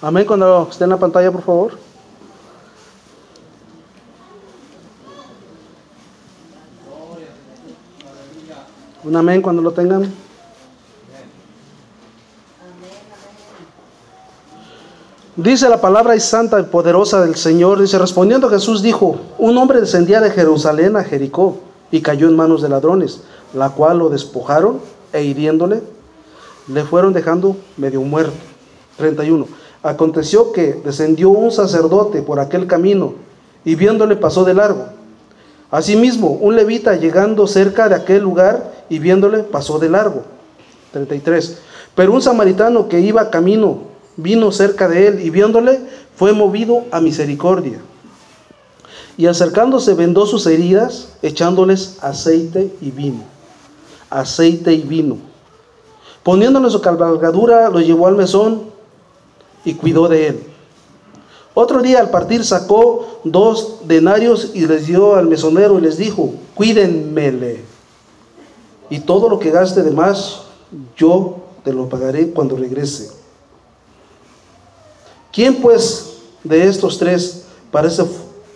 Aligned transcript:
Amén 0.00 0.24
cuando 0.26 0.68
esté 0.70 0.84
en 0.84 0.90
la 0.90 0.96
pantalla, 0.96 1.32
por 1.32 1.42
favor. 1.42 1.72
Un 9.02 9.16
amén 9.16 9.42
cuando 9.42 9.60
lo 9.60 9.72
tengan. 9.72 10.12
Dice 15.34 15.68
la 15.68 15.80
palabra 15.80 16.14
y 16.14 16.20
santa 16.20 16.60
y 16.60 16.64
poderosa 16.64 17.20
del 17.20 17.34
Señor. 17.34 17.80
Dice, 17.80 17.98
respondiendo 17.98 18.48
Jesús 18.50 18.82
dijo, 18.82 19.16
un 19.38 19.56
hombre 19.56 19.80
descendía 19.80 20.20
de 20.20 20.30
Jerusalén 20.30 20.96
a 20.96 21.04
Jericó 21.04 21.58
y 21.90 22.02
cayó 22.02 22.28
en 22.28 22.36
manos 22.36 22.60
de 22.60 22.68
ladrones, 22.68 23.22
la 23.54 23.70
cual 23.70 23.98
lo 23.98 24.10
despojaron 24.10 24.80
e 25.12 25.22
hiriéndole, 25.22 25.82
le 26.66 26.84
fueron 26.84 27.12
dejando 27.12 27.56
medio 27.76 28.00
muerto. 28.02 28.36
31. 28.96 29.46
Aconteció 29.82 30.52
que 30.52 30.74
descendió 30.84 31.30
un 31.30 31.52
sacerdote 31.52 32.22
por 32.22 32.40
aquel 32.40 32.66
camino 32.66 33.14
y 33.64 33.74
viéndole 33.74 34.16
pasó 34.16 34.44
de 34.44 34.54
largo. 34.54 34.86
Asimismo, 35.70 36.30
un 36.30 36.56
levita 36.56 36.96
llegando 36.96 37.46
cerca 37.46 37.88
de 37.88 37.94
aquel 37.94 38.22
lugar 38.22 38.72
y 38.88 38.98
viéndole 38.98 39.42
pasó 39.42 39.78
de 39.78 39.88
largo. 39.88 40.22
33. 40.92 41.58
Pero 41.94 42.12
un 42.12 42.22
samaritano 42.22 42.88
que 42.88 43.00
iba 43.00 43.30
camino 43.30 43.82
vino 44.16 44.50
cerca 44.50 44.88
de 44.88 45.08
él 45.08 45.20
y 45.20 45.30
viéndole 45.30 45.80
fue 46.16 46.32
movido 46.32 46.84
a 46.90 47.00
misericordia. 47.00 47.80
Y 49.16 49.26
acercándose 49.26 49.94
vendó 49.94 50.26
sus 50.26 50.46
heridas, 50.46 51.12
echándoles 51.22 51.98
aceite 52.02 52.72
y 52.80 52.90
vino. 52.90 53.24
Aceite 54.10 54.72
y 54.72 54.82
vino. 54.82 55.18
Poniéndole 56.22 56.70
su 56.70 56.80
cabalgadura, 56.80 57.68
lo 57.68 57.80
llevó 57.80 58.06
al 58.06 58.16
mesón 58.16 58.77
y 59.68 59.74
cuidó 59.74 60.08
de 60.08 60.28
él. 60.28 60.40
Otro 61.52 61.82
día 61.82 62.00
al 62.00 62.10
partir 62.10 62.44
sacó 62.44 63.20
dos 63.24 63.80
denarios 63.84 64.52
y 64.54 64.66
les 64.66 64.86
dio 64.86 65.16
al 65.16 65.26
mesonero 65.26 65.78
y 65.78 65.82
les 65.82 65.98
dijo, 65.98 66.32
cuídenmele. 66.54 67.60
Y 68.88 69.00
todo 69.00 69.28
lo 69.28 69.38
que 69.38 69.50
gaste 69.50 69.82
de 69.82 69.90
más, 69.90 70.42
yo 70.96 71.36
te 71.64 71.72
lo 71.72 71.88
pagaré 71.88 72.30
cuando 72.30 72.56
regrese. 72.56 73.10
¿Quién 75.32 75.56
pues 75.56 76.20
de 76.44 76.66
estos 76.66 76.98
tres 76.98 77.44
parece 77.70 78.04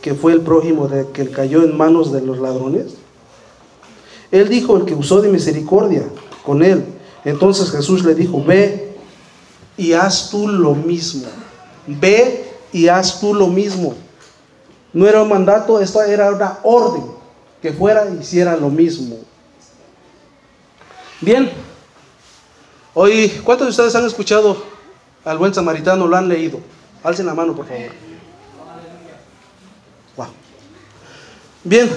que 0.00 0.14
fue 0.14 0.32
el 0.32 0.40
prójimo 0.40 0.88
de 0.88 1.08
que 1.08 1.28
cayó 1.28 1.62
en 1.62 1.76
manos 1.76 2.10
de 2.12 2.22
los 2.22 2.38
ladrones? 2.38 2.94
Él 4.30 4.48
dijo, 4.48 4.78
el 4.78 4.86
que 4.86 4.94
usó 4.94 5.20
de 5.20 5.28
misericordia 5.28 6.04
con 6.42 6.62
él. 6.62 6.84
Entonces 7.26 7.70
Jesús 7.70 8.02
le 8.02 8.14
dijo, 8.14 8.42
ve 8.42 8.91
y 9.76 9.92
haz 9.92 10.30
tú 10.30 10.48
lo 10.48 10.74
mismo. 10.74 11.26
Ve 11.86 12.52
y 12.72 12.88
haz 12.88 13.20
tú 13.20 13.34
lo 13.34 13.48
mismo. 13.48 13.94
No 14.92 15.06
era 15.06 15.22
un 15.22 15.28
mandato, 15.28 15.80
esto 15.80 16.02
era 16.02 16.30
una 16.30 16.58
orden, 16.62 17.04
que 17.60 17.72
fuera 17.72 18.08
y 18.08 18.20
hiciera 18.20 18.56
lo 18.56 18.68
mismo. 18.68 19.16
Bien, 21.20 21.50
hoy, 22.94 23.28
¿cuántos 23.44 23.66
de 23.66 23.70
ustedes 23.70 23.94
han 23.94 24.04
escuchado 24.04 24.62
al 25.24 25.38
buen 25.38 25.54
samaritano? 25.54 26.06
¿Lo 26.06 26.16
han 26.16 26.28
leído? 26.28 26.60
Alcen 27.02 27.26
la 27.26 27.34
mano, 27.34 27.54
por 27.54 27.66
favor. 27.66 28.12
Bien. 31.64 31.88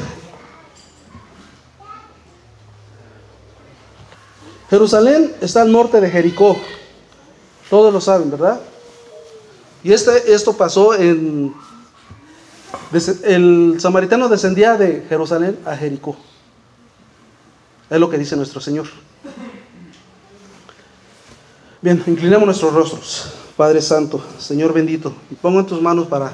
Jerusalén 4.70 5.34
está 5.42 5.64
al 5.64 5.72
norte 5.72 6.02
de 6.02 6.10
Jericó. 6.10 6.58
Todos 7.76 7.94
lo 7.94 8.00
saben, 8.00 8.32
¿verdad? 8.32 8.62
Y 9.84 9.92
este, 9.92 10.34
esto 10.34 10.54
pasó 10.54 10.96
en... 10.96 11.54
El 13.26 13.76
samaritano 13.80 14.30
descendía 14.30 14.78
de 14.78 15.06
Jerusalén 15.10 15.60
a 15.66 15.76
Jericó. 15.76 16.16
Es 17.90 18.00
lo 18.00 18.10
que 18.10 18.18
dice 18.18 18.38
nuestro 18.38 18.62
Señor. 18.62 18.86
Bien, 21.82 22.02
inclinemos 22.08 22.46
nuestros 22.46 22.74
rostros. 22.74 23.34
Padre 23.58 23.82
Santo, 23.82 24.24
Señor 24.40 24.72
bendito, 24.72 25.14
y 25.30 25.36
pongo 25.36 25.60
en 25.60 25.66
tus 25.66 25.82
manos 25.82 26.08
para 26.08 26.32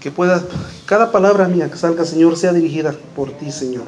que 0.00 0.10
pueda, 0.10 0.42
cada 0.86 1.12
palabra 1.12 1.46
mía 1.46 1.70
que 1.70 1.76
salga, 1.76 2.04
Señor, 2.04 2.36
sea 2.36 2.52
dirigida 2.52 2.96
por 3.14 3.30
ti, 3.30 3.52
Señor. 3.52 3.84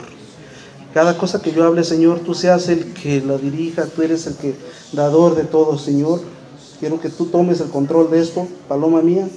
Cada 0.94 1.18
cosa 1.18 1.42
que 1.42 1.50
yo 1.50 1.64
hable, 1.64 1.82
Señor, 1.82 2.20
tú 2.20 2.32
seas 2.32 2.68
el 2.68 2.94
que 2.94 3.20
la 3.22 3.38
dirija, 3.38 3.86
tú 3.86 4.02
eres 4.02 4.28
el 4.28 4.36
que 4.36 4.54
dador 4.92 5.34
de 5.34 5.42
todo, 5.42 5.78
Señor. 5.78 6.35
Quiero 6.80 7.00
que 7.00 7.08
tú 7.08 7.26
tomes 7.26 7.60
el 7.60 7.68
control 7.70 8.10
de 8.10 8.20
esto, 8.20 8.46
paloma 8.68 9.00
mía. 9.00 9.28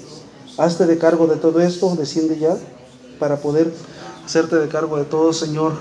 Hazte 0.58 0.86
de 0.86 0.98
cargo 0.98 1.28
de 1.28 1.38
todo 1.38 1.62
esto, 1.62 1.96
desciende 1.96 2.38
ya, 2.38 2.58
para 3.18 3.38
poder 3.38 3.72
hacerte 4.26 4.58
de 4.58 4.68
cargo 4.68 4.98
de 4.98 5.06
todo, 5.06 5.32
Señor. 5.32 5.74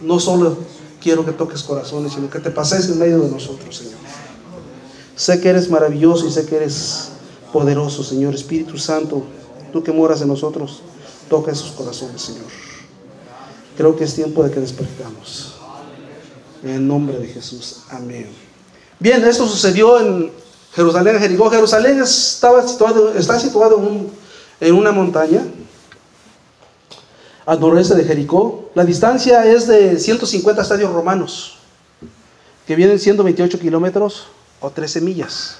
No 0.00 0.18
solo 0.18 0.56
quiero 1.02 1.24
que 1.24 1.32
toques 1.32 1.62
corazones, 1.62 2.12
sino 2.14 2.30
que 2.30 2.38
te 2.38 2.50
pases 2.50 2.88
en 2.88 2.98
medio 2.98 3.20
de 3.20 3.30
nosotros, 3.30 3.76
Señor. 3.76 3.98
Sé 5.14 5.40
que 5.40 5.50
eres 5.50 5.68
maravilloso 5.68 6.26
y 6.26 6.30
sé 6.30 6.46
que 6.46 6.56
eres 6.56 7.10
poderoso, 7.52 8.02
Señor. 8.02 8.34
Espíritu 8.34 8.78
Santo, 8.78 9.22
tú 9.72 9.82
que 9.82 9.92
moras 9.92 10.22
en 10.22 10.28
nosotros, 10.28 10.80
toca 11.28 11.52
esos 11.52 11.72
corazones, 11.72 12.22
Señor. 12.22 12.46
Creo 13.76 13.96
que 13.96 14.04
es 14.04 14.14
tiempo 14.14 14.42
de 14.42 14.50
que 14.50 14.60
despertamos. 14.60 15.56
En 16.62 16.70
el 16.70 16.86
nombre 16.86 17.18
de 17.18 17.26
Jesús. 17.26 17.82
Amén. 17.90 18.28
Bien, 18.98 19.22
esto 19.24 19.46
sucedió 19.46 20.00
en 20.00 20.30
Jerusalén, 20.74 21.18
Jericó. 21.18 21.50
Jerusalén 21.50 22.06
situado, 22.06 23.14
está 23.14 23.38
situado 23.38 23.78
en, 23.78 24.10
en 24.60 24.74
una 24.74 24.92
montaña 24.92 25.42
al 27.44 27.60
noroeste 27.60 27.94
de 27.94 28.04
Jericó. 28.04 28.70
La 28.74 28.84
distancia 28.84 29.44
es 29.46 29.66
de 29.66 29.98
150 29.98 30.62
estadios 30.62 30.92
romanos, 30.92 31.58
que 32.66 32.76
vienen 32.76 32.98
siendo 32.98 33.22
28 33.22 33.58
kilómetros 33.58 34.26
o 34.60 34.70
13 34.70 35.00
millas, 35.02 35.58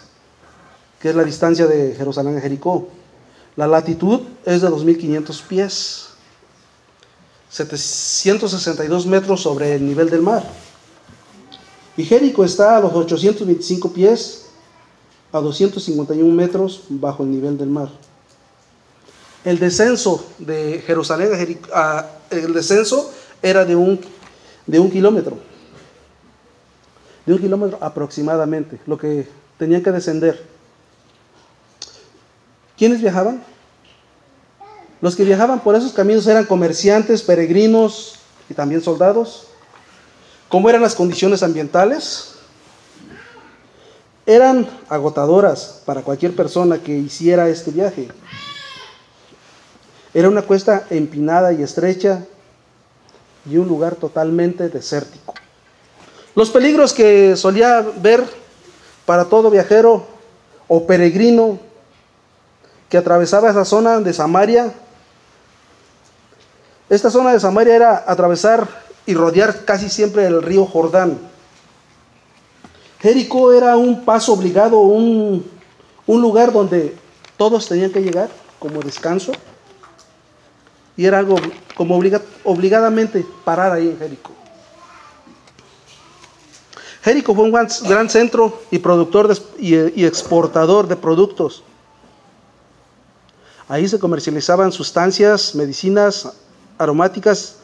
que 1.01 1.11
es 1.11 1.15
la 1.15 1.25
distancia 1.25 1.67
de 1.67 1.95
Jerusalén 1.95 2.39
a 2.39 2.41
Jericó. 2.41 2.89
La 3.57 3.67
latitud 3.67 4.21
es 4.47 4.63
de 4.63 4.69
2.500 4.69 5.43
pies, 5.43 6.07
762 7.51 9.07
metros 9.07 9.43
sobre 9.43 9.75
el 9.75 9.87
nivel 9.87 10.09
del 10.09 10.23
mar. 10.23 10.43
Y 11.99 12.05
Jericó 12.05 12.47
está 12.47 12.79
a 12.79 12.81
los 12.81 12.95
825 12.95 13.93
pies, 13.93 14.42
a 15.33 15.41
251 15.41 16.35
metros 16.35 16.83
bajo 16.89 17.23
el 17.23 17.31
nivel 17.31 17.57
del 17.59 17.71
mar. 17.71 17.89
El 19.45 19.59
descenso 19.59 20.25
de 20.39 20.83
Jerusalén 20.87 21.59
el 22.31 22.53
descenso 22.53 23.13
era 23.43 23.65
de 23.65 23.75
un, 23.75 24.01
de 24.67 24.79
un 24.79 24.91
kilómetro 24.91 25.53
de 27.27 27.33
un 27.33 27.39
kilómetro 27.39 27.79
aproximadamente, 27.81 28.81
lo 28.87 28.99
que 28.99 29.29
tenía 29.59 29.83
que 29.83 29.93
descender. 29.93 30.43
¿Quiénes 32.77 33.01
viajaban? 33.01 33.43
Los 35.01 35.17
que 35.17 35.25
viajaban 35.25 35.61
por 35.61 35.75
esos 35.75 35.93
caminos 35.93 36.27
eran 36.27 36.47
comerciantes, 36.47 37.23
peregrinos 37.23 38.17
y 38.49 38.55
también 38.55 38.83
soldados. 38.83 39.47
¿Cómo 40.49 40.69
eran 40.69 40.83
las 40.83 40.95
condiciones 40.95 41.43
ambientales? 41.43 42.32
Eran 44.27 44.69
agotadoras 44.89 45.83
para 45.85 46.03
cualquier 46.03 46.37
persona 46.37 46.79
que 46.79 46.93
hiciera 46.93 47.49
este 47.49 47.71
viaje. 47.71 48.09
Era 50.15 50.29
una 50.29 50.43
cuesta 50.43 50.87
empinada 50.91 51.53
y 51.53 51.63
estrecha 51.63 52.25
y 53.51 53.57
un 53.57 53.67
lugar 53.67 53.97
totalmente 53.97 54.69
desértico. 54.69 55.35
Los 56.35 56.51
peligros 56.51 56.93
que 56.93 57.37
solía 57.37 57.85
ver 58.01 58.25
para 59.05 59.25
todo 59.25 59.51
viajero 59.51 60.07
o 60.69 60.87
peregrino 60.87 61.59
que 62.89 62.99
atravesaba 62.99 63.51
esa 63.51 63.65
zona 63.65 64.01
de 64.01 64.13
Samaria. 64.13 64.73
Esta 66.89 67.11
zona 67.11 67.33
de 67.33 67.41
Samaria 67.41 67.75
era 67.75 68.05
atravesar 68.07 68.69
y 69.07 69.15
rodear 69.15 69.65
casi 69.65 69.89
siempre 69.89 70.27
el 70.27 70.43
río 70.43 70.67
Jordán. 70.67 71.32
Jericó 73.03 73.53
era 73.53 73.77
un 73.77 74.05
paso 74.05 74.33
obligado, 74.33 74.79
un, 74.79 75.45
lugar 76.07 76.53
donde 76.53 76.95
todos 77.37 77.67
tenían 77.67 77.91
que 77.91 78.01
llegar 78.01 78.31
como 78.61 78.81
descanso. 78.81 79.33
Y 80.97 81.05
era 81.07 81.19
algo 81.19 81.37
como 81.75 82.01
obligadamente 82.45 83.27
parar 83.45 83.73
ahí 83.73 83.89
en 83.89 83.99
Jericó. 83.99 84.31
Jericó 87.03 87.35
fue 87.35 87.45
un 87.45 87.51
gran 87.51 88.09
centro 88.09 88.63
y 88.71 88.79
productor 88.79 89.37
y, 89.59 90.05
exportador 90.05 90.87
de 90.87 90.95
productos. 90.95 91.65
Ahí 93.67 93.89
se 93.89 93.99
comercializaban 93.99 94.71
sustancias, 94.71 95.57
medicinas 95.57 96.35
aromáticas 96.79 97.57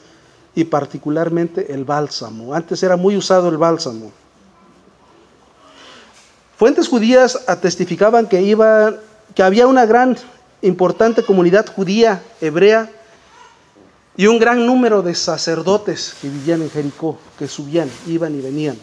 y 0.56 0.64
particularmente 0.64 1.72
el 1.72 1.84
bálsamo. 1.84 2.54
Antes 2.54 2.82
era 2.82 2.96
muy 2.96 3.16
usado 3.16 3.48
el 3.48 3.58
bálsamo. 3.58 4.10
Fuentes 6.58 6.88
judías 6.88 7.44
atestificaban 7.46 8.26
que 8.26 8.42
iban 8.42 8.96
que 9.34 9.44
había 9.44 9.68
una 9.68 9.86
gran, 9.86 10.16
importante 10.60 11.22
comunidad 11.22 11.66
judía, 11.66 12.20
hebrea, 12.40 12.90
y 14.16 14.26
un 14.26 14.40
gran 14.40 14.66
número 14.66 15.02
de 15.02 15.14
sacerdotes 15.14 16.16
que 16.20 16.28
vivían 16.28 16.60
en 16.62 16.70
Jericó, 16.70 17.16
que 17.38 17.46
subían, 17.46 17.88
iban 18.08 18.34
y 18.34 18.40
venían. 18.40 18.76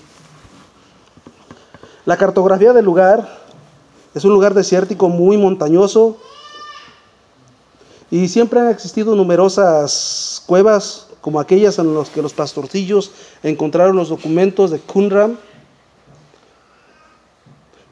La 2.06 2.16
cartografía 2.16 2.72
del 2.72 2.86
lugar 2.86 3.44
es 4.13 4.24
un 4.24 4.31
lugar 4.31 4.54
desértico 4.54 5.10
muy 5.10 5.36
montañoso 5.36 6.16
y 8.10 8.30
siempre 8.30 8.62
han 8.62 8.69
existido 8.69 9.13
numerosas 9.13 10.42
cuevas 10.45 11.07
como 11.19 11.42
aquellas 11.42 11.77
en 11.80 11.94
las 11.94 12.10
que 12.10 12.22
los 12.22 12.33
pastorcillos 12.33 13.12
encontraron 13.44 13.98
los 13.98 14.07
documentos 14.07 14.72
de 14.72 14.80
Qumran. 14.80 15.38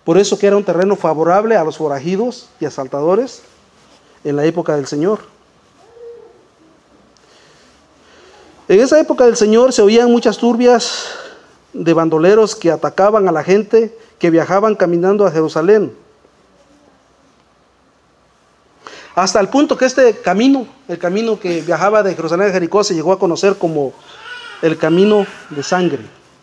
Por 0.04 0.18
eso 0.18 0.38
que 0.38 0.48
era 0.48 0.58
un 0.58 0.64
terreno 0.64 0.96
favorable 0.96 1.56
a 1.56 1.64
los 1.64 1.78
forajidos 1.78 2.50
y 2.60 2.66
asaltadores 2.66 3.42
en 4.24 4.36
la 4.36 4.46
época 4.46 4.76
del 4.76 4.86
Señor. 4.86 5.20
En 8.68 8.80
esa 8.80 9.00
época 9.00 9.26
del 9.26 9.36
Señor 9.36 9.74
se 9.74 9.82
oían 9.82 10.12
muchas 10.12 10.38
turbias 10.38 11.10
de 11.74 11.94
bandoleros 11.94 12.56
que 12.56 12.72
atacaban 12.72 13.28
a 13.28 13.32
la 13.32 13.44
gente 13.44 13.98
que 14.20 14.30
viajaban 14.30 14.76
caminando 14.76 15.26
a 15.26 15.32
Jerusalén. 15.32 15.94
Hasta 19.16 19.40
el 19.40 19.48
punto 19.50 19.78
que 19.78 19.86
este 19.86 20.18
camino, 20.22 20.66
el 20.88 20.98
camino 20.98 21.40
que 21.40 21.62
viajaba 21.62 22.04
de 22.04 22.16
Jerusalén 22.16 22.50
a 22.50 22.52
Jericó, 22.52 22.84
se 22.84 22.96
llegó 22.96 23.12
a 23.12 23.20
conocer 23.20 23.58
como 23.58 23.94
el 24.62 24.78
camino 24.78 25.28
de 25.50 25.62
sangre, 25.62 26.00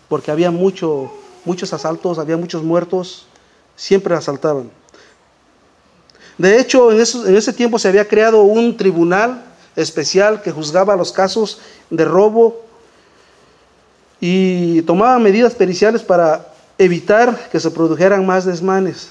porque 0.08 0.30
había 0.30 0.50
mucho, 0.50 1.10
muchos 1.44 1.72
asaltos, 1.72 2.18
había 2.18 2.36
muchos 2.36 2.62
muertos, 2.62 3.26
siempre 3.80 4.14
asaltaban. 4.14 4.70
De 6.36 6.60
hecho, 6.60 6.92
en, 6.92 6.98
en 6.98 7.36
ese 7.36 7.52
tiempo 7.54 7.78
se 7.78 7.88
había 7.88 8.06
creado 8.06 8.42
un 8.42 8.76
tribunal 8.76 9.42
especial 9.74 10.42
que 10.42 10.50
juzgaba 10.50 10.96
los 10.96 11.12
casos 11.12 11.60
de 11.88 12.04
robo 12.04 12.60
y 14.20 14.82
tomaba 14.82 15.18
medidas 15.18 15.54
periciales 15.54 16.02
para 16.02 16.52
evitar 16.76 17.48
que 17.50 17.58
se 17.58 17.70
produjeran 17.70 18.26
más 18.26 18.44
desmanes. 18.44 19.08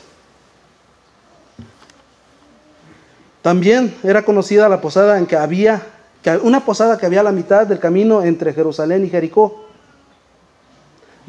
También 3.42 3.96
era 4.04 4.24
conocida 4.24 4.70
la 4.70 4.82
posada 4.82 5.18
en 5.18 5.26
que 5.26 5.36
había, 5.36 5.82
una 6.44 6.64
posada 6.64 7.00
que 7.00 7.08
había 7.08 7.22
a 7.22 7.24
la 7.24 7.32
mitad 7.32 7.66
del 7.66 7.80
camino 7.80 8.22
entre 8.22 8.54
Jerusalén 8.54 9.04
y 9.04 9.10
Jericó. 9.10 9.69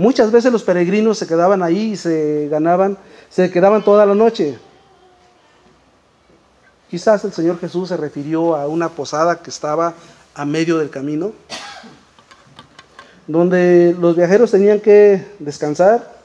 Muchas 0.01 0.33
veces 0.33 0.51
los 0.51 0.63
peregrinos 0.63 1.19
se 1.19 1.27
quedaban 1.27 1.63
ahí 1.63 1.93
y 1.93 1.97
se 1.99 2.49
ganaban, 2.51 2.97
se 3.29 3.51
quedaban 3.51 3.85
toda 3.85 4.07
la 4.07 4.15
noche. 4.15 4.59
Quizás 6.91 7.23
el 7.27 7.35
Señor 7.35 7.61
Jesús 7.61 7.91
se 7.91 7.99
refirió 7.99 8.57
a 8.57 8.67
una 8.67 8.89
posada 8.89 9.43
que 9.43 9.51
estaba 9.51 9.93
a 10.35 10.47
medio 10.47 10.79
del 10.79 10.89
camino, 10.89 11.33
donde 13.27 13.95
los 14.01 14.17
viajeros 14.17 14.51
tenían 14.51 14.81
que 14.81 15.23
descansar 15.39 16.19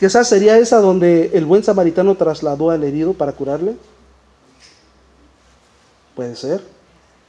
Quizás 0.00 0.28
sería 0.28 0.58
esa 0.58 0.78
donde 0.80 1.30
el 1.34 1.44
buen 1.44 1.62
samaritano 1.62 2.16
trasladó 2.16 2.70
al 2.72 2.82
herido 2.82 3.12
para 3.14 3.30
curarle. 3.30 3.76
Puede 6.16 6.34
ser. 6.34 6.60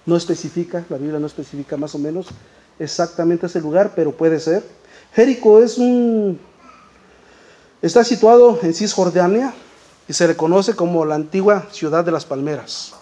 No 0.07 0.17
especifica, 0.17 0.83
la 0.89 0.97
Biblia 0.97 1.19
no 1.19 1.27
especifica 1.27 1.77
más 1.77 1.93
o 1.93 1.99
menos 1.99 2.29
exactamente 2.79 3.45
ese 3.45 3.61
lugar, 3.61 3.93
pero 3.95 4.11
puede 4.11 4.39
ser. 4.39 4.63
Jericó 5.13 5.61
es 5.61 5.77
un 5.77 6.39
está 7.81 8.03
situado 8.03 8.59
en 8.63 8.73
Cisjordania 8.73 9.53
y 10.07 10.13
se 10.13 10.27
le 10.27 10.35
conoce 10.35 10.75
como 10.75 11.05
la 11.05 11.15
antigua 11.15 11.67
ciudad 11.71 12.03
de 12.03 12.11
las 12.11 12.25
palmeras. 12.25 12.93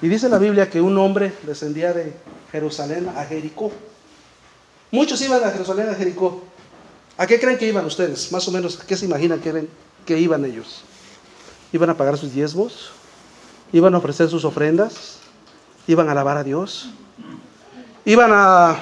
Y 0.00 0.08
dice 0.08 0.28
la 0.28 0.38
Biblia 0.38 0.68
que 0.68 0.80
un 0.80 0.98
hombre 0.98 1.32
descendía 1.44 1.92
de 1.92 2.12
Jerusalén 2.50 3.08
a 3.16 3.24
Jericó. 3.24 3.70
Muchos 4.90 5.20
iban 5.22 5.42
a 5.44 5.50
Jerusalén 5.50 5.88
a 5.88 5.94
Jericó. 5.94 6.42
¿A 7.16 7.26
qué 7.26 7.38
creen 7.38 7.56
que 7.56 7.68
iban 7.68 7.86
ustedes? 7.86 8.32
Más 8.32 8.46
o 8.48 8.50
menos, 8.50 8.80
¿a 8.80 8.86
qué 8.86 8.96
se 8.96 9.04
imaginan 9.04 9.40
que, 9.40 9.68
que 10.04 10.18
iban 10.18 10.44
ellos? 10.44 10.82
¿Iban 11.72 11.90
a 11.90 11.96
pagar 11.96 12.18
sus 12.18 12.32
diezmos? 12.32 12.90
¿Iban 13.72 13.94
a 13.94 13.98
ofrecer 13.98 14.28
sus 14.28 14.44
ofrendas? 14.44 15.18
¿Iban 15.86 16.08
a 16.08 16.12
alabar 16.12 16.36
a 16.36 16.44
Dios? 16.44 16.90
¿Iban 18.04 18.30
a, 18.32 18.78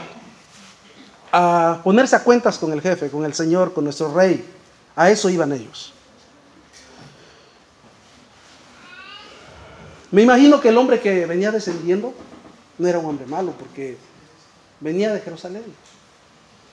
a 1.32 1.80
ponerse 1.84 2.16
a 2.16 2.24
cuentas 2.24 2.58
con 2.58 2.72
el 2.72 2.80
jefe, 2.80 3.10
con 3.10 3.24
el 3.24 3.34
Señor, 3.34 3.72
con 3.72 3.84
nuestro 3.84 4.12
rey? 4.12 4.44
A 4.96 5.10
eso 5.10 5.28
iban 5.30 5.52
ellos. 5.52 5.92
Me 10.10 10.22
imagino 10.22 10.60
que 10.60 10.70
el 10.70 10.76
hombre 10.76 11.00
que 11.00 11.26
venía 11.26 11.52
descendiendo 11.52 12.12
no 12.78 12.88
era 12.88 12.98
un 12.98 13.06
hombre 13.06 13.26
malo, 13.26 13.52
porque 13.52 13.96
venía 14.80 15.12
de 15.12 15.20
Jerusalén. 15.20 15.64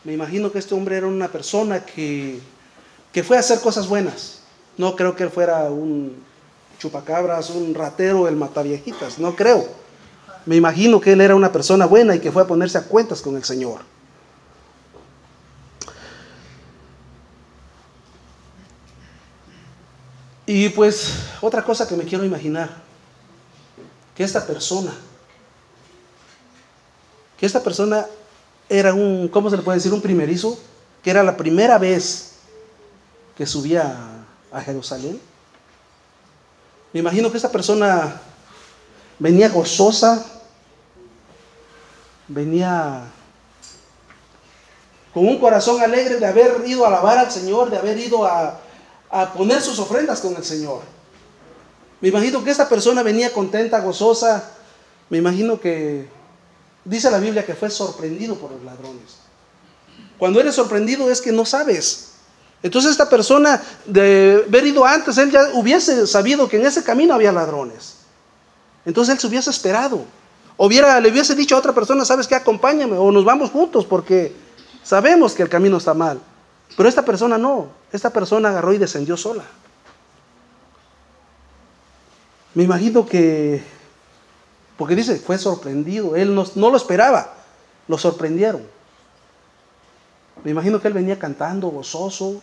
Me 0.03 0.13
imagino 0.13 0.51
que 0.51 0.59
este 0.59 0.73
hombre 0.73 0.97
era 0.97 1.07
una 1.07 1.27
persona 1.27 1.85
que, 1.85 2.39
fue 3.23 3.37
a 3.37 3.41
hacer 3.41 3.59
cosas 3.59 3.87
buenas. 3.87 4.41
No 4.77 4.95
creo 4.95 5.15
que 5.15 5.23
él 5.23 5.29
fuera 5.29 5.63
un 5.69 6.15
chupacabras, 6.79 7.49
un 7.49 7.75
ratero, 7.75 8.27
el 8.27 8.35
mataviejitas, 8.35 9.19
no 9.19 9.35
creo. 9.35 9.67
Me 10.47 10.55
imagino 10.55 11.01
que 11.01 11.11
él 11.11 11.19
era 11.19 11.35
una 11.35 11.51
persona 11.51 11.85
buena 11.85 12.15
y 12.15 12.21
que 12.21 12.31
fue 12.31 12.41
a 12.41 12.47
ponerse 12.47 12.77
a 12.77 12.83
cuentas 12.83 13.21
con 13.21 13.35
el 13.35 13.43
Señor. 13.43 13.81
Y 20.45 20.69
pues 20.69 21.15
otra 21.41 21.61
cosa 21.61 21.85
que 21.85 21.97
me 21.97 22.05
quiero 22.05 22.23
imaginar, 22.23 22.69
que 24.15 24.23
esta 24.23 24.47
persona, 24.47 24.93
que 27.37 27.45
esta 27.45 27.61
persona 27.61 28.05
era 28.69 28.93
un, 28.93 29.27
¿cómo 29.27 29.49
se 29.49 29.57
le 29.57 29.63
puede 29.63 29.79
decir? 29.79 29.91
Un 29.91 30.01
primerizo, 30.01 30.57
que 31.03 31.09
era 31.09 31.23
la 31.23 31.35
primera 31.35 31.77
vez 31.77 32.35
que 33.35 33.45
subía 33.45 33.97
a, 34.49 34.61
Jerusalén. 34.61 35.19
Me 36.93 37.01
imagino 37.01 37.29
que 37.29 37.35
esta 37.35 37.51
persona 37.51 38.21
venía 39.19 39.49
gozosa, 39.49 40.36
venía 42.27 43.03
con 45.13 45.27
un 45.27 45.39
corazón 45.39 45.81
alegre 45.81 46.17
de 46.17 46.25
haber 46.25 46.63
ido 46.65 46.85
a 46.85 46.89
alabar 46.89 47.17
al 47.17 47.31
Señor, 47.31 47.69
de 47.69 47.77
haber 47.77 47.97
ido 47.97 48.25
a, 48.25 48.59
a 49.09 49.33
poner 49.33 49.61
sus 49.61 49.79
ofrendas 49.79 50.21
con 50.21 50.35
el 50.35 50.43
Señor. 50.43 50.81
Me 52.01 52.09
imagino 52.09 52.43
que 52.43 52.51
esta 52.51 52.69
persona 52.69 53.01
venía 53.01 53.33
contenta, 53.33 53.79
gozosa. 53.79 54.51
Me 55.09 55.17
imagino 55.17 55.59
que 55.59 56.07
Dice 56.87 57.11
la 57.11 57.19
Biblia 57.19 57.45
que 57.45 57.53
fue 57.53 57.69
sorprendido 57.69 58.35
por 58.35 58.49
los 58.49 58.63
ladrones. 58.63 59.17
Cuando 60.17 60.39
eres 60.39 60.55
sorprendido 60.55 61.11
es 61.11 61.19
que 61.19 61.33
no 61.33 61.45
sabes. 61.45 62.13
Entonces 62.63 62.91
esta 62.91 63.09
persona 63.09 63.61
de 63.85 64.45
haber 64.47 64.67
ido 64.67 64.85
antes, 64.85 65.17
él 65.17 65.29
ya 65.29 65.49
hubiese 65.53 66.07
sabido 66.07 66.47
que 66.47 66.55
en 66.55 66.65
ese 66.65 66.83
camino 66.85 67.13
había 67.13 67.33
ladrones. 67.33 67.95
Entonces 68.85 69.15
él 69.15 69.19
se 69.19 69.27
hubiese 69.27 69.49
esperado. 69.49 70.05
Hubiera, 70.57 70.99
le 70.99 71.11
hubiese 71.11 71.35
dicho 71.35 71.55
a 71.55 71.59
otra 71.59 71.73
persona, 71.73 72.03
sabes 72.03 72.27
que 72.27 72.35
acompáñame 72.35 72.97
o 72.97 73.11
nos 73.11 73.23
vamos 73.23 73.51
juntos 73.51 73.85
porque 73.85 74.35
sabemos 74.83 75.33
que 75.33 75.43
el 75.43 75.49
camino 75.49 75.77
está 75.77 75.93
mal. 75.93 76.19
Pero 76.75 76.89
esta 76.89 77.05
persona 77.05 77.37
no. 77.37 77.67
Esta 77.91 78.09
persona 78.09 78.49
agarró 78.49 78.73
y 78.73 78.77
descendió 78.77 79.15
sola. 79.15 79.43
Me 82.55 82.63
imagino 82.63 83.05
que 83.05 83.63
porque 84.77 84.95
dice, 84.95 85.17
fue 85.17 85.37
sorprendido. 85.37 86.15
Él 86.15 86.35
no, 86.35 86.69
lo 86.69 86.77
esperaba. 86.77 87.33
Lo 87.87 87.97
sorprendieron. 87.97 88.61
Me 90.43 90.51
imagino 90.51 90.79
que 90.79 90.87
él 90.87 90.93
venía 90.93 91.17
cantando, 91.17 91.69
gozoso. 91.69 92.41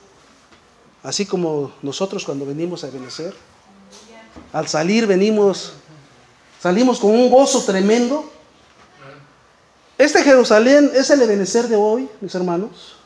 Así 1.02 1.26
como 1.26 1.72
nosotros 1.82 2.24
cuando 2.24 2.44
venimos 2.44 2.82
a 2.82 2.88
Ebenecer. 2.88 3.34
Al 4.52 4.66
salir 4.66 5.06
venimos, 5.06 5.74
salimos 6.64 6.98
con 6.98 7.10
un 7.10 7.28
gozo 7.28 7.62
tremendo. 7.62 8.24
Este 9.98 10.22
Jerusalén 10.22 10.90
es 10.94 11.10
el 11.10 11.20
Ebenecer 11.20 11.68
de 11.68 11.76
hoy, 11.76 12.08
mis 12.22 12.34
hermanos. 12.34 12.96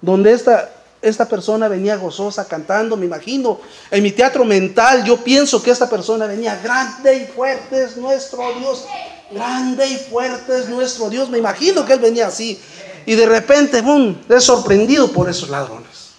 Donde 0.00 0.32
esta, 0.32 0.68
esta 1.00 1.28
persona 1.28 1.68
venía 1.68 1.94
gozosa 1.94 2.48
cantando, 2.48 2.96
me 2.96 3.06
imagino, 3.06 3.60
en 3.92 4.02
mi 4.02 4.10
teatro 4.10 4.44
mental 4.44 5.04
yo 5.04 5.16
pienso 5.18 5.62
que 5.62 5.70
esta 5.70 5.88
persona 5.88 6.26
venía, 6.26 6.60
grande 6.60 7.18
y 7.18 7.26
fuerte 7.26 7.84
es 7.84 7.96
nuestro 7.96 8.42
Dios, 8.58 8.84
grande 9.30 9.86
y 9.86 9.96
fuerte 9.96 10.58
es 10.58 10.68
nuestro 10.68 11.08
Dios, 11.08 11.30
me 11.30 11.38
imagino 11.38 11.86
que 11.86 11.92
él 11.92 12.00
venía 12.00 12.26
así, 12.26 12.60
y 13.06 13.14
de 13.14 13.26
repente, 13.26 13.80
boom, 13.80 14.22
es 14.28 14.42
sorprendido 14.42 15.12
por 15.12 15.30
esos 15.30 15.50
ladrones. 15.50 16.14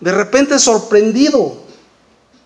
De 0.00 0.12
repente 0.12 0.58
sorprendido 0.58 1.66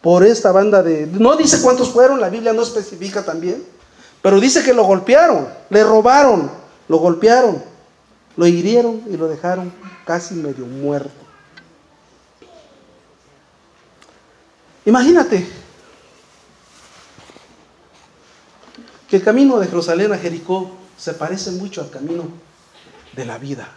por 0.02 0.24
esta 0.24 0.52
banda 0.52 0.82
de... 0.82 1.06
No 1.06 1.36
dice 1.36 1.62
cuántos 1.62 1.90
fueron, 1.90 2.20
la 2.20 2.28
Biblia 2.28 2.52
no 2.52 2.62
especifica 2.62 3.24
también, 3.24 3.64
pero 4.20 4.40
dice 4.40 4.62
que 4.62 4.74
lo 4.74 4.84
golpearon, 4.84 5.48
le 5.70 5.84
robaron, 5.84 6.50
lo 6.88 6.98
golpearon, 6.98 7.62
lo 8.36 8.46
hirieron 8.46 9.02
y 9.08 9.16
lo 9.16 9.28
dejaron 9.28 9.72
casi 10.04 10.34
medio 10.34 10.66
muerto. 10.66 11.10
Imagínate 14.84 15.48
que 19.08 19.16
el 19.16 19.22
camino 19.22 19.58
de 19.60 19.68
Jerusalén 19.68 20.12
a 20.12 20.18
Jericó 20.18 20.72
se 20.98 21.14
parece 21.14 21.52
mucho 21.52 21.80
al 21.80 21.90
camino 21.90 22.24
de 23.12 23.24
la 23.24 23.38
vida. 23.38 23.68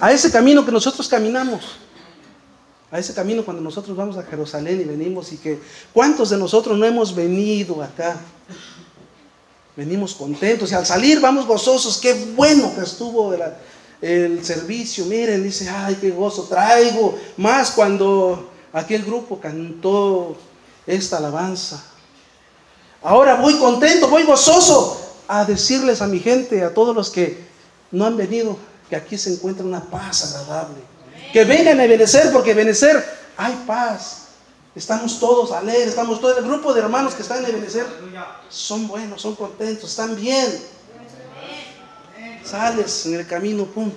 A 0.00 0.10
ese 0.10 0.32
camino 0.32 0.64
que 0.64 0.72
nosotros 0.72 1.08
caminamos. 1.08 1.78
A 2.90 2.98
ese 2.98 3.14
camino 3.14 3.44
cuando 3.44 3.62
nosotros 3.62 3.96
vamos 3.96 4.16
a 4.16 4.22
Jerusalén 4.22 4.80
y 4.80 4.84
venimos 4.84 5.32
y 5.32 5.38
que 5.38 5.60
cuántos 5.92 6.30
de 6.30 6.38
nosotros 6.38 6.78
no 6.78 6.86
hemos 6.86 7.14
venido 7.14 7.82
acá. 7.82 8.20
Venimos 9.76 10.14
contentos 10.14 10.70
y 10.70 10.74
al 10.74 10.86
salir 10.86 11.20
vamos 11.20 11.46
gozosos. 11.46 11.98
Qué 11.98 12.14
bueno 12.36 12.72
que 12.74 12.82
estuvo 12.82 13.34
el 14.00 14.44
servicio. 14.44 15.04
Miren, 15.06 15.42
dice, 15.42 15.68
ay, 15.68 15.96
qué 16.00 16.10
gozo 16.10 16.44
traigo. 16.44 17.18
Más 17.36 17.72
cuando 17.72 18.50
aquel 18.72 19.04
grupo 19.04 19.40
cantó 19.40 20.36
esta 20.86 21.16
alabanza. 21.16 21.82
Ahora 23.02 23.34
voy 23.34 23.58
contento, 23.58 24.08
voy 24.08 24.22
gozoso 24.22 25.00
a 25.26 25.44
decirles 25.44 26.00
a 26.00 26.06
mi 26.06 26.20
gente, 26.20 26.62
a 26.62 26.72
todos 26.72 26.94
los 26.94 27.10
que 27.10 27.44
no 27.90 28.06
han 28.06 28.16
venido, 28.16 28.56
que 28.88 28.96
aquí 28.96 29.18
se 29.18 29.32
encuentra 29.32 29.64
una 29.64 29.82
paz 29.82 30.34
agradable. 30.34 30.93
Que 31.34 31.42
vengan 31.42 31.80
a 31.80 31.86
Benecer, 31.88 32.30
porque 32.30 32.54
Benecer 32.54 33.04
hay 33.36 33.64
paz. 33.66 34.28
Estamos 34.72 35.18
todos 35.18 35.50
alegres, 35.50 35.88
estamos 35.88 36.20
todo 36.20 36.38
el 36.38 36.44
grupo 36.44 36.72
de 36.72 36.80
hermanos 36.80 37.12
que 37.12 37.22
están 37.22 37.44
en 37.44 37.50
Benecer. 37.50 37.84
Son 38.48 38.86
buenos, 38.86 39.20
son 39.20 39.34
contentos, 39.34 39.90
están 39.90 40.14
bien. 40.14 40.46
Sales 42.44 43.06
en 43.06 43.14
el 43.14 43.26
camino, 43.26 43.64
pum. 43.64 43.90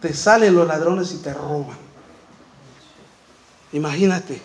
Te 0.00 0.14
salen 0.14 0.54
los 0.54 0.66
ladrones 0.66 1.12
y 1.12 1.18
te 1.18 1.34
roban. 1.34 1.76
Imagínate, 3.72 4.40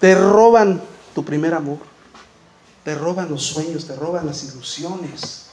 te 0.00 0.14
roban 0.14 0.80
tu 1.14 1.22
primer 1.22 1.52
amor, 1.52 1.80
te 2.82 2.94
roban 2.94 3.28
los 3.28 3.42
sueños, 3.42 3.86
te 3.86 3.94
roban 3.94 4.24
las 4.24 4.42
ilusiones. 4.42 5.45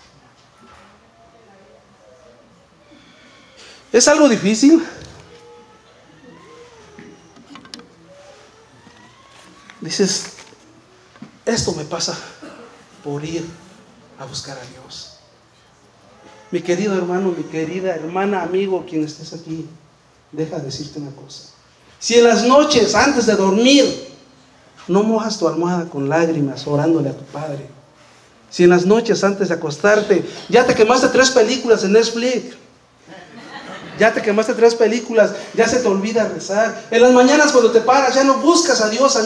¿Es 3.93 4.07
algo 4.07 4.27
difícil? 4.27 4.83
Dices, 9.79 10.23
esto 11.45 11.73
me 11.73 11.85
pasa 11.85 12.17
por 13.03 13.23
ir 13.23 13.45
a 14.17 14.25
buscar 14.25 14.57
a 14.57 14.65
Dios. 14.65 15.19
Mi 16.49 16.61
querido 16.61 16.95
hermano, 16.95 17.35
mi 17.37 17.43
querida 17.43 17.93
hermana, 17.93 18.41
amigo, 18.41 18.83
quien 18.89 19.03
estés 19.03 19.31
aquí, 19.31 19.67
deja 20.31 20.57
decirte 20.57 20.97
una 20.99 21.11
cosa. 21.11 21.49
Si 21.99 22.15
en 22.15 22.23
las 22.23 22.45
noches, 22.45 22.95
antes 22.95 23.27
de 23.27 23.35
dormir, 23.35 23.85
no 24.87 25.03
mojas 25.03 25.37
tu 25.37 25.47
almohada 25.47 25.87
con 25.87 26.09
lágrimas 26.09 26.65
orándole 26.65 27.09
a 27.09 27.17
tu 27.17 27.25
Padre. 27.25 27.67
Si 28.49 28.63
en 28.63 28.71
las 28.71 28.87
noches, 28.87 29.23
antes 29.23 29.49
de 29.49 29.53
acostarte, 29.53 30.25
ya 30.49 30.65
te 30.65 30.73
quemaste 30.73 31.09
tres 31.09 31.29
películas 31.29 31.83
en 31.83 31.93
Netflix, 31.93 32.55
ya 33.99 34.13
te 34.13 34.21
quemaste 34.21 34.53
tres 34.53 34.75
películas, 34.75 35.31
ya 35.53 35.67
se 35.67 35.79
te 35.79 35.87
olvida 35.87 36.27
rezar. 36.27 36.83
En 36.89 37.01
las 37.01 37.11
mañanas 37.11 37.51
cuando 37.51 37.71
te 37.71 37.81
paras 37.81 38.15
ya 38.15 38.23
no 38.23 38.37
buscas 38.37 38.81
a 38.81 38.89
Dios 38.89 39.17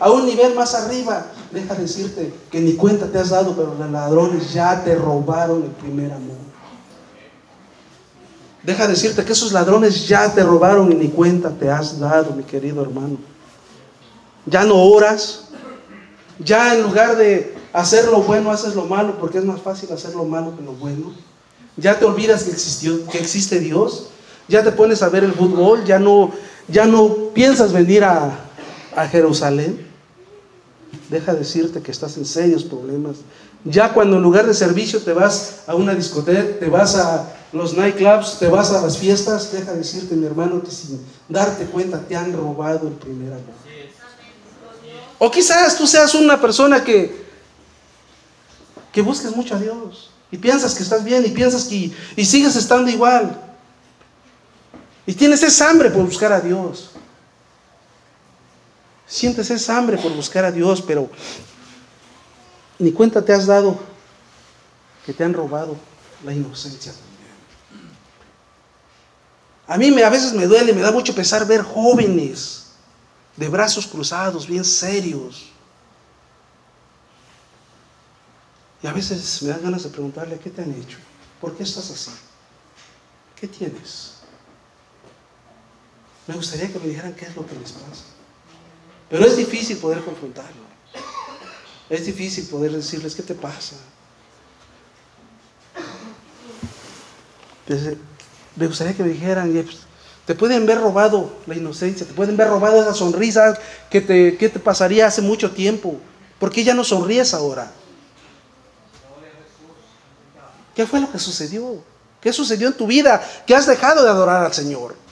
a, 0.00 0.10
un 0.10 0.26
nivel 0.26 0.54
más 0.54 0.74
arriba. 0.74 1.26
Deja 1.50 1.74
decirte 1.74 2.32
que 2.50 2.60
ni 2.60 2.74
cuenta 2.74 3.06
te 3.06 3.18
has 3.18 3.30
dado, 3.30 3.54
pero 3.54 3.74
los 3.78 3.90
ladrones 3.90 4.52
ya 4.52 4.82
te 4.82 4.94
robaron 4.94 5.62
el 5.62 5.70
primer 5.70 6.12
amor. 6.12 6.36
Deja 8.62 8.88
decirte 8.88 9.24
que 9.24 9.32
esos 9.32 9.52
ladrones 9.52 10.08
ya 10.08 10.32
te 10.32 10.42
robaron 10.42 10.90
y 10.90 10.94
ni 10.94 11.08
cuenta 11.08 11.50
te 11.50 11.70
has 11.70 12.00
dado, 12.00 12.32
mi 12.32 12.44
querido 12.44 12.82
hermano. 12.82 13.18
Ya 14.46 14.64
no 14.64 14.82
oras. 14.82 15.42
Ya 16.38 16.74
en 16.74 16.82
lugar 16.82 17.16
de 17.16 17.54
hacer 17.72 18.06
lo 18.06 18.22
bueno, 18.22 18.50
haces 18.50 18.74
lo 18.74 18.86
malo, 18.86 19.18
porque 19.20 19.38
es 19.38 19.44
más 19.44 19.60
fácil 19.60 19.92
hacer 19.92 20.14
lo 20.14 20.24
malo 20.24 20.56
que 20.56 20.62
lo 20.62 20.72
bueno. 20.72 21.12
Ya 21.76 21.98
te 21.98 22.04
olvidas 22.06 22.44
que, 22.44 22.52
existió, 22.52 23.06
que 23.06 23.18
existe 23.18 23.60
Dios 23.60 24.08
ya 24.48 24.62
te 24.62 24.72
pones 24.72 25.02
a 25.02 25.08
ver 25.08 25.24
el 25.24 25.32
fútbol, 25.32 25.84
ya 25.84 25.98
no, 25.98 26.32
ya 26.68 26.86
no 26.86 27.08
piensas 27.34 27.72
venir 27.72 28.04
a, 28.04 28.40
Jerusalén. 29.10 29.88
Deja 31.10 31.34
decirte 31.34 31.82
que 31.82 31.90
estás 31.90 32.16
en 32.16 32.24
serios 32.24 32.62
problemas. 32.62 33.16
Ya 33.64 33.92
cuando 33.92 34.18
en 34.18 34.22
lugar 34.22 34.46
de 34.46 34.54
servicio 34.54 35.00
te 35.00 35.12
vas 35.12 35.62
a 35.66 35.74
una 35.74 35.94
discoteca, 35.94 36.60
te 36.60 36.68
vas 36.68 36.94
a 36.94 37.28
los 37.52 37.76
nightclubs, 37.76 38.38
te 38.38 38.46
vas 38.46 38.70
a 38.72 38.82
las 38.82 38.98
fiestas, 38.98 39.50
deja 39.52 39.72
decirte, 39.72 40.14
mi 40.14 40.26
hermano, 40.26 40.62
que 40.62 40.70
sin 40.70 41.00
darte 41.28 41.64
cuenta 41.64 41.98
te 42.00 42.14
han 42.14 42.32
robado 42.32 42.86
el 42.86 42.94
primer 42.94 43.32
amor. 43.32 43.54
O 45.18 45.30
quizás 45.30 45.76
tú 45.76 45.86
seas 45.86 46.14
una 46.14 46.40
persona 46.40 46.84
que, 46.84 47.24
que 48.92 49.02
busques 49.02 49.34
mucho 49.34 49.56
a 49.56 49.58
Dios 49.58 50.10
y 50.30 50.36
piensas 50.36 50.74
que 50.74 50.82
estás 50.82 51.02
bien 51.02 51.24
y 51.26 51.30
piensas 51.30 51.64
que 51.64 51.92
y 52.16 52.24
sigues 52.24 52.54
estando 52.54 52.90
igual. 52.90 53.53
Y 55.06 55.14
tienes 55.14 55.42
esa 55.42 55.70
hambre 55.70 55.90
por 55.90 56.04
buscar 56.04 56.32
a 56.32 56.40
Dios. 56.40 56.90
Sientes 59.06 59.50
esa 59.50 59.76
hambre 59.76 59.98
por 59.98 60.12
buscar 60.12 60.44
a 60.44 60.52
Dios, 60.52 60.80
pero 60.80 61.10
ni 62.78 62.90
cuenta 62.92 63.22
te 63.22 63.32
has 63.32 63.46
dado 63.46 63.78
que 65.04 65.12
te 65.12 65.22
han 65.22 65.34
robado 65.34 65.76
la 66.24 66.32
inocencia 66.32 66.92
A 69.66 69.76
mí 69.76 69.90
me, 69.90 70.02
a 70.02 70.10
veces 70.10 70.32
me 70.32 70.46
duele, 70.46 70.72
me 70.72 70.80
da 70.80 70.90
mucho 70.90 71.14
pesar 71.14 71.46
ver 71.46 71.62
jóvenes 71.62 72.72
de 73.36 73.48
brazos 73.48 73.86
cruzados, 73.86 74.46
bien 74.46 74.64
serios. 74.64 75.50
Y 78.82 78.86
a 78.86 78.92
veces 78.92 79.42
me 79.42 79.50
dan 79.50 79.62
ganas 79.62 79.82
de 79.82 79.90
preguntarle, 79.90 80.38
¿qué 80.38 80.50
te 80.50 80.62
han 80.62 80.72
hecho? 80.72 80.98
¿Por 81.40 81.56
qué 81.56 81.62
estás 81.62 81.90
así? 81.90 82.10
¿Qué 83.36 83.48
tienes? 83.48 84.13
Me 86.26 86.34
gustaría 86.34 86.72
que 86.72 86.78
me 86.78 86.88
dijeran 86.88 87.14
qué 87.14 87.26
es 87.26 87.36
lo 87.36 87.46
que 87.46 87.54
les 87.54 87.72
pasa. 87.72 88.04
Pero 89.10 89.26
es 89.26 89.36
difícil 89.36 89.76
poder 89.76 90.02
confrontarlo. 90.02 90.64
Es 91.90 92.06
difícil 92.06 92.46
poder 92.46 92.72
decirles 92.72 93.14
qué 93.14 93.22
te 93.22 93.34
pasa. 93.34 93.76
me 98.56 98.66
gustaría 98.66 98.94
que 98.94 99.02
me 99.02 99.08
dijeran, 99.08 99.50
pues, 99.52 99.78
te 100.26 100.34
pueden 100.34 100.66
ver 100.66 100.78
robado 100.80 101.32
la 101.46 101.54
inocencia, 101.54 102.06
te 102.06 102.12
pueden 102.12 102.36
ver 102.36 102.48
robado 102.48 102.82
esa 102.82 102.94
sonrisa 102.94 103.58
que 103.90 104.00
te, 104.00 104.32
te 104.32 104.58
pasaría 104.58 105.06
hace 105.06 105.22
mucho 105.22 105.50
tiempo. 105.52 105.98
¿Por 106.38 106.50
qué 106.50 106.64
ya 106.64 106.74
no 106.74 106.84
sonríes 106.84 107.34
ahora? 107.34 107.70
¿Qué 110.74 110.86
fue 110.86 111.00
lo 111.00 111.10
que 111.10 111.18
sucedió? 111.18 111.82
¿Qué 112.20 112.32
sucedió 112.32 112.68
en 112.68 112.74
tu 112.74 112.86
vida? 112.86 113.22
Que 113.46 113.54
has 113.54 113.66
dejado 113.66 114.02
de 114.02 114.10
adorar 114.10 114.44
al 114.44 114.52
Señor 114.52 115.03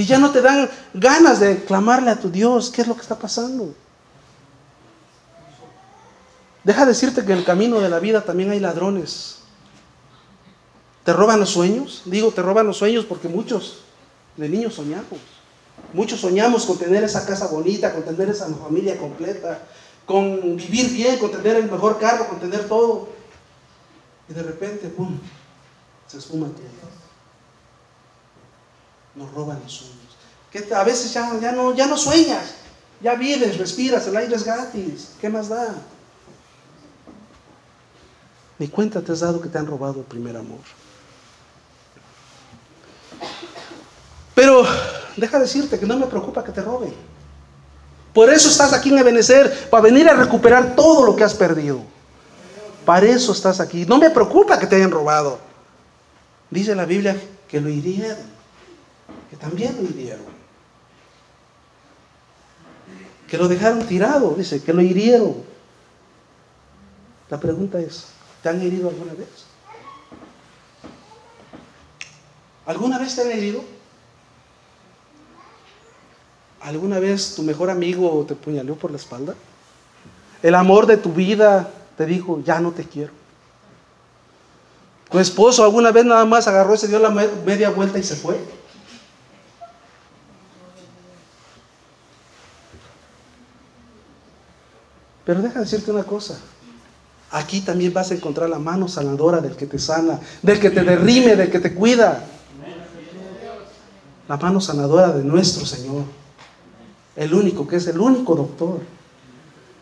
que 0.00 0.06
ya 0.06 0.18
no 0.18 0.30
te 0.30 0.40
dan 0.40 0.70
ganas 0.94 1.40
de 1.40 1.62
clamarle 1.62 2.10
a 2.10 2.18
tu 2.18 2.30
Dios, 2.30 2.70
¿qué 2.70 2.80
es 2.80 2.88
lo 2.88 2.94
que 2.94 3.02
está 3.02 3.18
pasando? 3.18 3.74
Deja 6.64 6.86
decirte 6.86 7.22
que 7.22 7.32
en 7.32 7.40
el 7.40 7.44
camino 7.44 7.80
de 7.80 7.90
la 7.90 7.98
vida 7.98 8.22
también 8.22 8.50
hay 8.50 8.60
ladrones. 8.60 9.40
¿Te 11.04 11.12
roban 11.12 11.38
los 11.38 11.50
sueños? 11.50 12.00
Digo, 12.06 12.30
te 12.30 12.40
roban 12.40 12.66
los 12.66 12.78
sueños 12.78 13.04
porque 13.04 13.28
muchos 13.28 13.80
de 14.38 14.48
niños 14.48 14.72
soñamos. 14.72 15.20
Muchos 15.92 16.18
soñamos 16.18 16.64
con 16.64 16.78
tener 16.78 17.04
esa 17.04 17.26
casa 17.26 17.48
bonita, 17.48 17.92
con 17.92 18.02
tener 18.02 18.30
esa 18.30 18.46
familia 18.46 18.96
completa, 18.96 19.60
con 20.06 20.56
vivir 20.56 20.88
bien, 20.92 21.18
con 21.18 21.30
tener 21.30 21.56
el 21.56 21.70
mejor 21.70 21.98
carro, 21.98 22.26
con 22.26 22.40
tener 22.40 22.66
todo. 22.66 23.10
Y 24.30 24.32
de 24.32 24.42
repente, 24.44 24.88
¡pum!, 24.88 25.18
se 26.06 26.16
esfuma 26.16 26.46
todo 26.46 27.09
nos 29.14 29.32
roban 29.32 29.60
los 29.62 29.72
sueños. 29.72 29.96
Que 30.50 30.74
a 30.74 30.84
veces 30.84 31.12
ya, 31.12 31.52
no, 31.52 31.74
ya 31.74 31.86
no 31.86 31.96
sueñas, 31.96 32.54
ya 33.00 33.14
vives, 33.14 33.58
respiras, 33.58 34.06
el 34.06 34.16
aire 34.16 34.34
es 34.34 34.44
gratis, 34.44 35.12
¿qué 35.20 35.28
más 35.28 35.48
da? 35.48 35.74
Ni 38.58 38.68
cuenta 38.68 39.00
te 39.00 39.12
has 39.12 39.20
dado 39.20 39.40
que 39.40 39.48
te 39.48 39.58
han 39.58 39.66
robado 39.66 40.00
el 40.00 40.06
primer 40.06 40.36
amor. 40.36 40.58
Pero 44.34 44.64
deja 45.16 45.38
decirte 45.38 45.78
que 45.78 45.86
no 45.86 45.98
me 45.98 46.06
preocupa 46.06 46.42
que 46.42 46.52
te 46.52 46.62
roben. 46.62 46.94
Por 48.12 48.28
eso 48.28 48.48
estás 48.48 48.72
aquí 48.72 48.90
en 48.90 48.98
Ebenecer, 48.98 49.68
para 49.70 49.84
venir 49.84 50.08
a 50.08 50.14
recuperar 50.14 50.74
todo 50.74 51.06
lo 51.06 51.14
que 51.14 51.22
has 51.22 51.34
perdido. 51.34 51.80
Para 52.84 53.06
eso 53.06 53.32
estás 53.32 53.60
aquí. 53.60 53.86
No 53.86 53.98
me 53.98 54.10
preocupa 54.10 54.58
que 54.58 54.66
te 54.66 54.76
hayan 54.76 54.90
robado. 54.90 55.38
Dice 56.50 56.74
la 56.74 56.86
Biblia 56.86 57.16
que 57.46 57.60
lo 57.60 57.68
hirieron 57.68 58.39
también 59.40 59.76
lo 59.76 59.88
hirieron. 59.88 60.40
Que 63.28 63.38
lo 63.38 63.48
dejaron 63.48 63.86
tirado, 63.86 64.34
dice, 64.34 64.62
que 64.62 64.72
lo 64.72 64.82
hirieron. 64.82 65.36
La 67.30 67.38
pregunta 67.38 67.80
es, 67.80 68.06
¿te 68.42 68.48
han 68.48 68.60
herido 68.60 68.88
alguna 68.88 69.14
vez? 69.14 69.28
¿Alguna 72.66 72.98
vez 72.98 73.14
te 73.14 73.22
han 73.22 73.30
herido? 73.30 73.62
¿Alguna 76.60 76.98
vez 76.98 77.34
tu 77.34 77.42
mejor 77.42 77.70
amigo 77.70 78.24
te 78.28 78.34
puñaleó 78.34 78.74
por 78.74 78.90
la 78.90 78.98
espalda? 78.98 79.34
El 80.42 80.54
amor 80.54 80.86
de 80.86 80.96
tu 80.96 81.12
vida 81.12 81.70
te 81.96 82.06
dijo, 82.06 82.42
ya 82.44 82.60
no 82.60 82.72
te 82.72 82.84
quiero. 82.84 83.12
Tu 85.10 85.18
esposo 85.18 85.64
alguna 85.64 85.90
vez 85.90 86.04
nada 86.04 86.24
más 86.24 86.46
agarró 86.46 86.74
y 86.74 86.78
se 86.78 86.88
dio 86.88 86.98
la 86.98 87.10
media 87.10 87.70
vuelta 87.70 87.98
y 87.98 88.02
se 88.02 88.16
fue. 88.16 88.38
Pero 95.30 95.42
deja 95.42 95.60
decirte 95.60 95.92
una 95.92 96.02
cosa. 96.02 96.36
Aquí 97.30 97.60
también 97.60 97.94
vas 97.94 98.10
a 98.10 98.14
encontrar 98.14 98.50
la 98.50 98.58
mano 98.58 98.88
sanadora 98.88 99.38
del 99.40 99.54
que 99.54 99.64
te 99.64 99.78
sana, 99.78 100.18
del 100.42 100.58
que 100.58 100.70
te 100.70 100.82
derrime, 100.82 101.36
del 101.36 101.52
que 101.52 101.60
te 101.60 101.72
cuida. 101.72 102.24
La 104.26 104.36
mano 104.38 104.60
sanadora 104.60 105.12
de 105.12 105.22
nuestro 105.22 105.64
Señor. 105.64 106.02
El 107.14 107.32
único 107.32 107.68
que 107.68 107.76
es 107.76 107.86
el 107.86 108.00
único 108.00 108.34
doctor. 108.34 108.80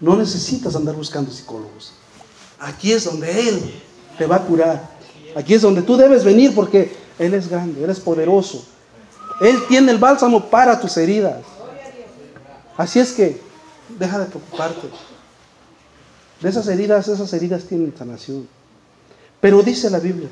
No 0.02 0.17
necesitas 0.17 0.76
andar 0.76 0.95
buscando 0.95 1.31
psicólogos. 1.31 1.95
Aquí 2.61 2.93
es 2.93 3.05
donde 3.05 3.49
Él 3.49 3.75
te 4.19 4.26
va 4.26 4.37
a 4.37 4.43
curar. 4.43 4.87
Aquí 5.35 5.55
es 5.55 5.62
donde 5.62 5.81
tú 5.81 5.97
debes 5.97 6.25
venir 6.25 6.55
porque 6.55 6.95
Él 7.19 7.33
es 7.33 7.49
grande, 7.49 7.83
Él 7.83 7.88
es 7.88 8.00
poderoso. 8.00 8.67
Él 9.40 9.57
tiene 9.67 9.93
el 9.93 9.99
bálsamo 9.99 10.50
para 10.50 10.78
tus 10.78 10.95
heridas. 10.99 11.38
Así 12.76 13.00
es 13.00 13.12
que 13.12 13.40
deja 13.99 14.19
de 14.19 14.26
preocuparte. 14.26 14.88
De 16.40 16.49
esas 16.49 16.68
heridas, 16.68 17.09
esas 17.09 17.33
heridas 17.33 17.64
tienen 17.64 17.95
sanación. 17.97 18.49
Pero 19.40 19.62
dice 19.62 19.90
la 19.90 19.99
Biblia, 19.99 20.28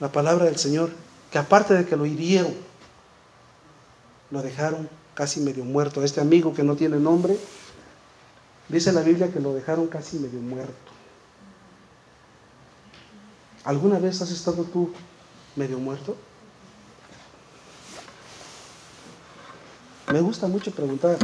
la 0.00 0.10
palabra 0.10 0.46
del 0.46 0.56
Señor, 0.56 0.90
que 1.30 1.38
aparte 1.38 1.74
de 1.74 1.86
que 1.86 1.96
lo 1.96 2.06
hirieron, 2.06 2.54
lo 4.30 4.42
dejaron 4.42 4.88
casi 5.14 5.40
medio 5.40 5.64
muerto. 5.64 6.02
Este 6.02 6.20
amigo 6.20 6.54
que 6.54 6.64
no 6.64 6.76
tiene 6.76 6.98
nombre, 6.98 7.38
dice 8.68 8.92
la 8.92 9.02
Biblia 9.02 9.32
que 9.32 9.40
lo 9.40 9.54
dejaron 9.54 9.86
casi 9.86 10.18
medio 10.18 10.40
muerto. 10.40 10.92
¿Alguna 13.64 13.98
vez 13.98 14.20
has 14.20 14.30
estado 14.30 14.64
tú 14.64 14.92
medio 15.56 15.78
muerto? 15.78 16.16
Me 20.12 20.20
gusta 20.20 20.46
mucho 20.46 20.70
preguntar. 20.70 21.16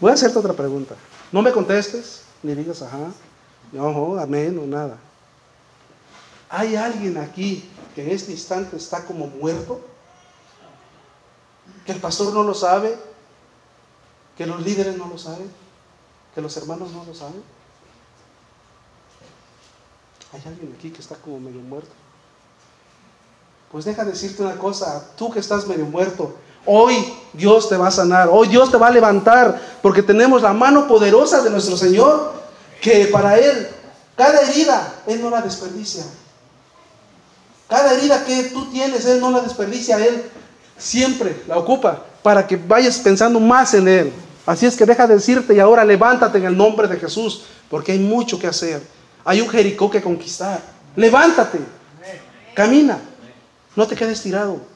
Voy 0.00 0.10
a 0.10 0.14
hacerte 0.14 0.38
otra 0.38 0.52
pregunta. 0.52 0.96
No 1.34 1.42
me 1.42 1.50
contestes, 1.50 2.22
ni 2.44 2.54
digas 2.54 2.80
ajá, 2.80 3.10
no, 3.72 4.16
amén 4.20 4.56
o 4.56 4.66
nada. 4.68 4.98
¿Hay 6.48 6.76
alguien 6.76 7.18
aquí 7.18 7.68
que 7.92 8.04
en 8.04 8.10
este 8.12 8.30
instante 8.30 8.76
está 8.76 9.04
como 9.04 9.26
muerto? 9.26 9.80
¿Que 11.84 11.90
el 11.90 12.00
pastor 12.00 12.32
no 12.32 12.44
lo 12.44 12.54
sabe? 12.54 12.96
¿Que 14.38 14.46
los 14.46 14.62
líderes 14.62 14.96
no 14.96 15.08
lo 15.08 15.18
saben? 15.18 15.50
¿Que 16.36 16.40
los 16.40 16.56
hermanos 16.56 16.92
no 16.92 17.04
lo 17.04 17.12
saben? 17.12 17.42
¿Hay 20.34 20.42
alguien 20.46 20.72
aquí 20.78 20.92
que 20.92 21.00
está 21.00 21.16
como 21.16 21.40
medio 21.40 21.62
muerto? 21.62 21.90
Pues 23.72 23.84
deja 23.84 24.04
decirte 24.04 24.40
una 24.40 24.56
cosa, 24.56 25.10
tú 25.16 25.32
que 25.32 25.40
estás 25.40 25.66
medio 25.66 25.86
muerto, 25.86 26.36
Hoy 26.66 27.12
Dios 27.32 27.68
te 27.68 27.76
va 27.76 27.88
a 27.88 27.90
sanar, 27.90 28.28
hoy 28.30 28.48
Dios 28.48 28.70
te 28.70 28.76
va 28.76 28.86
a 28.86 28.90
levantar, 28.90 29.60
porque 29.82 30.02
tenemos 30.02 30.42
la 30.42 30.52
mano 30.52 30.86
poderosa 30.86 31.42
de 31.42 31.50
nuestro 31.50 31.76
Señor, 31.76 32.32
que 32.80 33.06
para 33.06 33.38
Él, 33.38 33.68
cada 34.16 34.40
herida, 34.40 34.94
Él 35.06 35.20
no 35.20 35.30
la 35.30 35.42
desperdicia. 35.42 36.04
Cada 37.68 37.94
herida 37.94 38.24
que 38.24 38.44
tú 38.44 38.66
tienes, 38.70 39.04
Él 39.06 39.20
no 39.20 39.30
la 39.30 39.40
desperdicia, 39.40 40.04
Él 40.04 40.22
siempre 40.78 41.42
la 41.48 41.58
ocupa 41.58 42.02
para 42.22 42.46
que 42.46 42.56
vayas 42.56 42.98
pensando 42.98 43.40
más 43.40 43.74
en 43.74 43.88
Él. 43.88 44.12
Así 44.46 44.66
es 44.66 44.76
que 44.76 44.86
deja 44.86 45.06
de 45.06 45.14
decirte 45.14 45.54
y 45.54 45.60
ahora 45.60 45.84
levántate 45.84 46.38
en 46.38 46.44
el 46.44 46.56
nombre 46.56 46.86
de 46.86 46.96
Jesús, 46.96 47.44
porque 47.70 47.92
hay 47.92 47.98
mucho 47.98 48.38
que 48.38 48.46
hacer. 48.46 48.82
Hay 49.24 49.40
un 49.40 49.48
Jericó 49.48 49.90
que 49.90 50.02
conquistar. 50.02 50.60
Levántate, 50.96 51.58
camina, 52.54 52.98
no 53.74 53.86
te 53.86 53.96
quedes 53.96 54.22
tirado. 54.22 54.73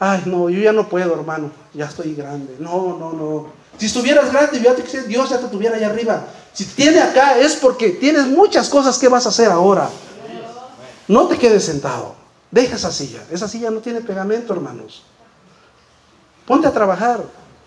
Ay, 0.00 0.22
no, 0.26 0.48
yo 0.48 0.60
ya 0.60 0.72
no 0.72 0.88
puedo, 0.88 1.12
hermano, 1.14 1.50
ya 1.74 1.86
estoy 1.86 2.14
grande. 2.14 2.56
No, 2.60 2.96
no, 2.98 3.12
no. 3.12 3.46
Si 3.76 3.86
estuvieras 3.86 4.32
grande, 4.32 4.60
Dios 5.06 5.30
ya 5.30 5.38
te 5.38 5.48
tuviera 5.48 5.76
allá 5.76 5.88
arriba. 5.88 6.26
Si 6.52 6.64
tiene 6.64 7.00
acá 7.00 7.38
es 7.38 7.56
porque 7.56 7.90
tienes 7.90 8.26
muchas 8.26 8.68
cosas 8.68 8.98
que 8.98 9.08
vas 9.08 9.26
a 9.26 9.30
hacer 9.30 9.50
ahora. 9.50 9.88
No 11.08 11.26
te 11.26 11.38
quedes 11.38 11.64
sentado. 11.64 12.14
Deja 12.50 12.76
esa 12.76 12.92
silla. 12.92 13.22
Esa 13.30 13.48
silla 13.48 13.70
no 13.70 13.80
tiene 13.80 14.00
pegamento, 14.00 14.52
hermanos. 14.52 15.04
Ponte 16.46 16.66
a 16.66 16.72
trabajar. 16.72 17.22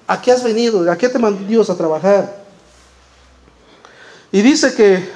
¿A 0.07 0.21
qué 0.21 0.31
has 0.31 0.43
venido? 0.43 0.89
¿A 0.91 0.97
qué 0.97 1.09
te 1.09 1.19
mandó 1.19 1.45
Dios 1.45 1.69
a 1.69 1.75
trabajar? 1.75 2.41
Y 4.31 4.41
dice 4.41 4.73
que 4.73 5.09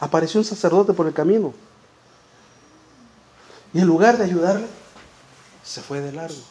apareció 0.00 0.40
un 0.40 0.44
sacerdote 0.44 0.92
por 0.92 1.06
el 1.06 1.12
camino. 1.12 1.54
Y 3.72 3.80
en 3.80 3.86
lugar 3.86 4.18
de 4.18 4.24
ayudarle, 4.24 4.66
se 5.64 5.80
fue 5.80 6.00
de 6.00 6.12
largo. 6.12 6.42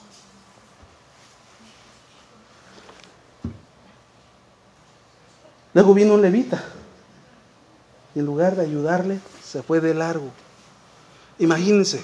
Luego 5.74 5.94
vino 5.94 6.14
un 6.14 6.22
levita 6.22 6.64
y 8.16 8.20
en 8.20 8.26
lugar 8.26 8.56
de 8.56 8.64
ayudarle, 8.64 9.20
se 9.44 9.64
fue 9.64 9.80
de 9.80 9.94
largo. 9.94 10.32
Imagínense, 11.40 12.04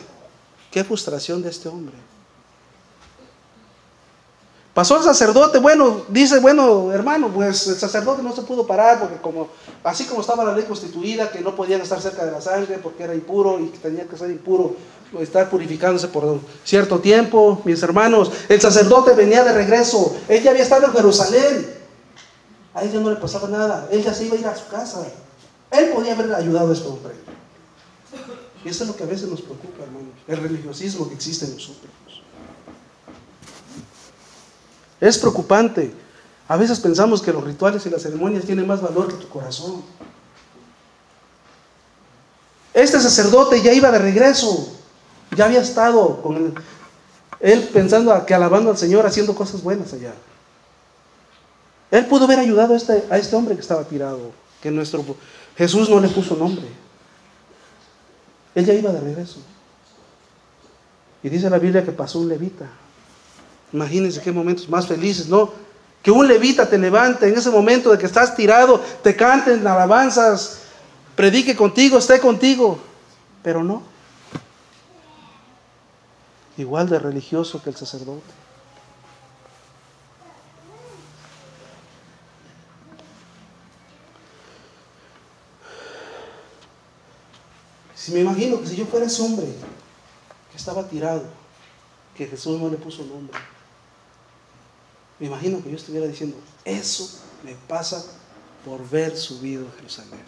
qué 0.72 0.84
frustración 0.84 1.42
de 1.42 1.50
este 1.50 1.70
hombre. 1.70 1.96
Pasó 4.80 4.96
el 4.96 5.04
sacerdote, 5.04 5.60
bueno, 5.60 6.04
dice, 6.08 6.40
bueno, 6.40 6.94
hermano, 6.94 7.28
pues 7.28 7.68
el 7.68 7.76
sacerdote 7.76 8.24
no 8.24 8.34
se 8.34 8.44
pudo 8.44 8.66
parar 8.66 8.98
porque 8.98 9.18
como, 9.18 9.50
así 9.84 10.06
como 10.06 10.22
estaba 10.22 10.46
la 10.46 10.56
ley 10.56 10.64
constituida, 10.64 11.30
que 11.30 11.42
no 11.42 11.54
podían 11.54 11.82
estar 11.82 12.00
cerca 12.00 12.24
de 12.24 12.32
la 12.32 12.40
sangre 12.40 12.80
porque 12.82 13.04
era 13.04 13.14
impuro 13.14 13.60
y 13.60 13.66
tenía 13.66 14.08
que 14.08 14.16
ser 14.16 14.32
impuro, 14.32 14.78
estar 15.20 15.50
purificándose 15.50 16.08
por 16.08 16.40
cierto 16.64 16.98
tiempo, 17.00 17.62
mis 17.66 17.84
hermanos, 17.84 18.32
el 18.48 18.62
sacerdote 18.62 19.12
venía 19.16 19.44
de 19.44 19.52
regreso, 19.52 20.16
él 20.30 20.42
ya 20.42 20.52
había 20.52 20.64
estado 20.64 20.86
en 20.86 20.94
Jerusalén, 20.94 21.76
a 22.74 22.82
él 22.82 22.90
ya 22.90 23.02
no 23.02 23.10
le 23.10 23.18
pasaba 23.18 23.50
nada, 23.50 23.90
él 23.92 24.02
ya 24.02 24.14
se 24.14 24.28
iba 24.28 24.38
a 24.38 24.40
ir 24.40 24.48
a 24.48 24.56
su 24.56 24.70
casa, 24.70 25.06
él 25.72 25.90
podía 25.90 26.14
haber 26.14 26.34
ayudado 26.34 26.70
a 26.70 26.74
este 26.74 26.88
hombre. 26.88 27.16
Y 28.64 28.70
eso 28.70 28.86
es 28.86 28.90
lo 28.90 28.96
que 28.96 29.04
a 29.04 29.08
veces 29.08 29.28
nos 29.28 29.42
preocupa, 29.42 29.84
hermanos, 29.84 30.14
el 30.26 30.38
religiosismo 30.38 31.10
que 31.10 31.16
existe 31.16 31.44
en 31.44 31.56
nosotros. 31.56 31.92
Es 35.00 35.18
preocupante. 35.18 35.94
A 36.48 36.58
veces 36.58 36.80
pensamos 36.80 37.22
que 37.22 37.32
los 37.32 37.44
rituales 37.44 37.86
y 37.86 37.90
las 37.90 38.02
ceremonias 38.02 38.46
tienen 38.46 38.68
más 38.68 38.82
valor 38.82 39.08
que 39.08 39.24
tu 39.24 39.30
corazón. 39.30 39.84
Este 42.74 43.00
sacerdote 43.00 43.62
ya 43.62 43.74
iba 43.74 43.92
de 43.92 44.00
regreso, 44.00 44.72
ya 45.36 45.46
había 45.46 45.62
estado 45.62 46.22
con 46.22 46.54
él, 47.40 47.70
pensando 47.74 48.26
que 48.26 48.34
alabando 48.34 48.70
al 48.70 48.78
Señor, 48.78 49.06
haciendo 49.06 49.36
cosas 49.36 49.62
buenas 49.62 49.94
allá. 49.94 50.14
Él 51.92 52.06
pudo 52.06 52.26
haber 52.26 52.40
ayudado 52.40 52.74
a 52.74 52.78
este, 52.78 53.06
a 53.10 53.18
este 53.18 53.36
hombre 53.36 53.56
que 53.56 53.62
estaba 53.62 53.84
tirado, 53.84 54.32
que 54.62 54.70
nuestro 54.70 55.04
Jesús 55.58 55.90
no 55.90 56.00
le 56.00 56.08
puso 56.08 56.36
nombre. 56.36 56.68
Él 58.56 58.66
ya 58.66 58.74
iba 58.74 58.92
de 58.92 59.00
regreso. 59.02 59.40
Y 61.22 61.30
dice 61.30 61.50
la 61.50 61.60
Biblia 61.60 61.84
que 61.84 61.92
pasó 61.92 62.20
un 62.20 62.30
levita. 62.30 62.66
Imagínense 63.72 64.22
qué 64.22 64.32
momentos 64.32 64.68
más 64.68 64.88
felices, 64.88 65.28
¿no? 65.28 65.52
Que 66.02 66.12
un 66.12 66.28
levita 66.28 66.68
te 66.68 66.78
levante 66.78 67.28
en 67.28 67.38
ese 67.38 67.50
momento 67.50 67.92
de 67.92 67.98
que 67.98 68.06
estás 68.06 68.36
tirado, 68.36 68.80
te 69.04 69.16
canten 69.16 69.66
alabanzas, 69.66 70.62
predique 71.16 71.56
contigo, 71.56 71.98
esté 71.98 72.20
contigo. 72.20 72.80
Pero 73.44 73.64
no. 73.64 73.84
Igual 76.58 76.90
de 76.90 77.00
religioso 77.00 77.62
que 77.62 77.70
el 77.70 77.76
sacerdote. 77.76 78.40
Si 87.96 88.12
me 88.14 88.22
imagino 88.22 88.60
que 88.60 88.68
si 88.68 88.76
yo 88.76 88.86
fuera 88.86 89.06
ese 89.06 89.22
hombre 89.22 89.46
que 90.52 90.58
estaba 90.58 90.88
tirado, 90.88 91.24
que 92.16 92.26
Jesús 92.26 92.60
no 92.60 92.70
le 92.70 92.78
puso 92.78 93.04
nombre, 93.04 93.38
me 95.20 95.28
imagino 95.28 95.62
que 95.62 95.70
yo 95.70 95.76
estuviera 95.76 96.08
diciendo, 96.08 96.38
eso 96.64 97.10
me 97.44 97.56
pasa 97.68 98.04
por 98.66 98.88
ver 98.90 99.18
subido 99.18 99.68
a 99.68 99.78
Jerusalén. 99.78 100.24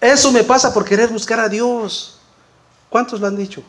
Eso 0.00 0.30
me 0.32 0.44
pasa 0.44 0.72
por 0.72 0.84
querer 0.84 1.08
buscar 1.08 1.40
a 1.40 1.48
Dios. 1.48 2.18
¿Cuántos 2.90 3.20
lo 3.20 3.26
han 3.26 3.36
dicho? 3.36 3.62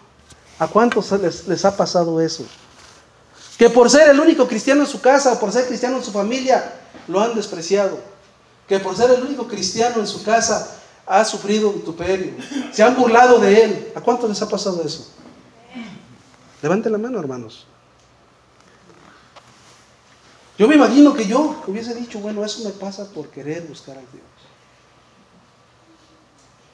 ¿A 0.60 0.68
cuántos 0.68 1.12
les, 1.48 1.66
ha 1.66 1.76
pasado 1.76 2.20
eso? 2.22 2.46
Que 3.58 3.70
por 3.70 3.90
ser 3.90 4.10
el 4.10 4.20
único 4.20 4.48
cristiano 4.48 4.82
en 4.82 4.88
su 4.88 5.00
casa, 5.00 5.40
por 5.40 5.52
ser 5.52 5.68
cristiano 5.68 5.98
en 5.98 6.04
su 6.04 6.12
familia, 6.12 6.74
lo 7.08 7.22
han 7.22 7.36
despreciado. 7.36 8.00
Que 8.68 8.80
por 8.80 8.96
ser 8.96 9.12
el 9.12 9.24
único 9.24 9.48
cristiano 9.48 10.00
en 10.00 10.08
su 10.08 10.24
casa, 10.24 10.76
ha 11.06 11.24
sufrido 11.24 11.72
vituperio. 11.72 12.34
Se 12.72 12.84
han 12.84 12.96
burlado 12.96 13.40
de 13.40 13.64
él. 13.64 13.92
¿A 13.96 14.02
cuántos 14.02 14.30
les 14.30 14.42
ha 14.42 14.50
pasado 14.50 14.84
eso? 14.84 15.10
Levante 16.62 16.90
la 16.90 16.98
mano, 16.98 17.20
hermanos. 17.20 17.66
Yo 20.58 20.67
me 20.67 20.76
imagino 20.76 21.13
que 21.13 21.28
yo 21.28 21.62
hubiese 21.67 21.93
dicho, 21.93 22.20
bueno, 22.20 22.43
eso 22.43 22.63
me 22.63 22.72
pasa 22.72 23.06
por 23.12 23.30
querer 23.30 23.63
buscar 23.63 23.96
a 23.96 24.00
Dios. 24.00 24.24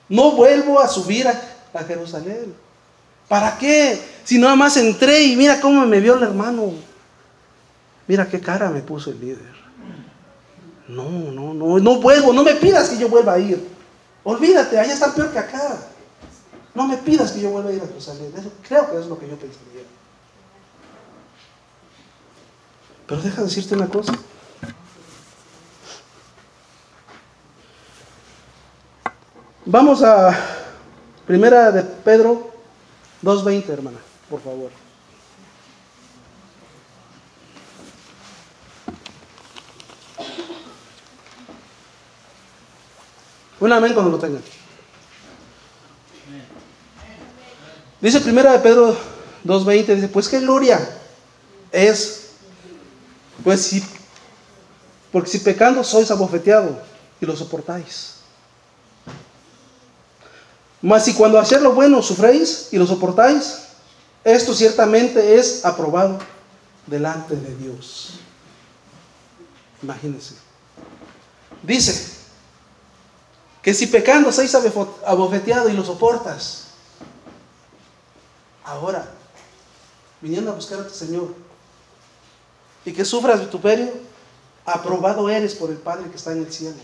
No 0.08 0.32
vuelvo 0.32 0.80
a 0.80 0.88
subir 0.88 1.28
a, 1.28 1.84
Jerusalén. 1.86 2.54
¿Para 3.28 3.58
qué? 3.58 4.00
Si 4.24 4.38
nada 4.38 4.56
más 4.56 4.78
entré 4.78 5.24
y 5.24 5.36
mira 5.36 5.60
cómo 5.60 5.86
me 5.86 6.00
vio 6.00 6.16
el 6.16 6.24
hermano. 6.24 6.72
Mira 8.08 8.30
qué 8.30 8.40
cara 8.40 8.70
me 8.70 8.82
puso 8.82 9.10
el 9.10 9.20
líder. 9.20 9.54
No, 10.88 11.10
no, 11.10 11.54
no, 11.54 11.80
no 11.80 12.00
vuelvo, 12.00 12.32
no 12.32 12.44
me 12.44 12.54
pidas 12.56 12.90
que 12.90 12.98
yo 12.98 13.10
vuelva 13.10 13.34
a 13.34 13.40
ir. 13.40 13.68
Olvídate, 14.24 14.80
allá 14.80 14.94
está 14.94 15.14
peor 15.14 15.32
que 15.32 15.40
acá. 15.40 15.80
No 16.76 16.88
me 16.88 16.98
pidas 16.98 17.32
que 17.32 17.42
yo 17.42 17.50
vuelva 17.50 17.70
a 17.70 17.74
ir 17.74 17.82
a 17.82 17.88
Jerusalén. 17.88 18.32
creo 18.68 18.92
que 18.92 19.00
es 19.00 19.08
lo 19.08 19.18
que 19.18 19.28
yo 19.28 19.36
pensaría. 19.36 19.84
Pero 23.08 23.22
deja 23.22 23.38
de 23.38 23.48
decirte 23.48 23.76
una 23.76 23.88
cosa. 23.88 24.14
Vamos 29.66 30.04
a 30.04 30.38
Primera 31.26 31.72
de 31.72 31.84
Pedro 31.84 32.52
2.20, 33.24 33.70
hermana, 33.70 33.98
por 34.30 34.42
favor. 34.42 34.70
Un 43.62 43.72
amén 43.72 43.94
cuando 43.94 44.12
lo 44.12 44.20
tengan. 44.20 44.44
Dice 48.02 48.20
Primera 48.20 48.52
de 48.52 48.60
Pedro 48.60 48.98
2.20, 49.46 49.96
dice, 49.96 50.08
pues 50.10 50.28
qué 50.28 50.42
gloria 50.42 50.78
es, 51.72 52.23
pues 53.42 53.62
si, 53.62 53.84
porque 55.12 55.30
si 55.30 55.40
pecando 55.40 55.84
sois 55.84 56.12
abofeteado 56.12 56.82
y 57.20 57.26
lo 57.26 57.36
soportáis. 57.36 58.14
Mas 60.82 61.06
si 61.06 61.14
cuando 61.14 61.40
hacer 61.40 61.62
lo 61.62 61.74
bueno 61.74 62.02
sufréis 62.02 62.68
y 62.72 62.78
lo 62.78 62.86
soportáis, 62.86 63.60
esto 64.24 64.54
ciertamente 64.54 65.40
es 65.40 65.66
aprobado 65.66 66.20
delante 66.86 67.36
de 67.36 67.56
Dios. 67.56 68.16
Imagínense. 69.82 70.36
Dice 71.62 72.12
que 73.62 73.74
si 73.74 73.88
pecando 73.88 74.32
sois 74.32 74.54
abofeteado 75.06 75.70
y 75.70 75.74
lo 75.74 75.86
soportas, 75.86 76.66
ahora, 78.66 79.10
viniendo 80.20 80.52
a 80.52 80.56
buscar 80.56 80.82
a 80.82 80.88
tu 80.88 80.94
Señor, 80.94 81.34
y 82.86 82.94
que 82.94 83.06
sufras 83.06 83.40
vituperio, 83.40 83.92
aprobado 84.66 85.30
eres 85.30 85.56
por 85.56 85.70
el 85.70 85.78
Padre 85.78 86.10
que 86.10 86.18
está 86.18 86.32
en 86.32 86.40
el 86.40 86.52
cielo. 86.52 86.78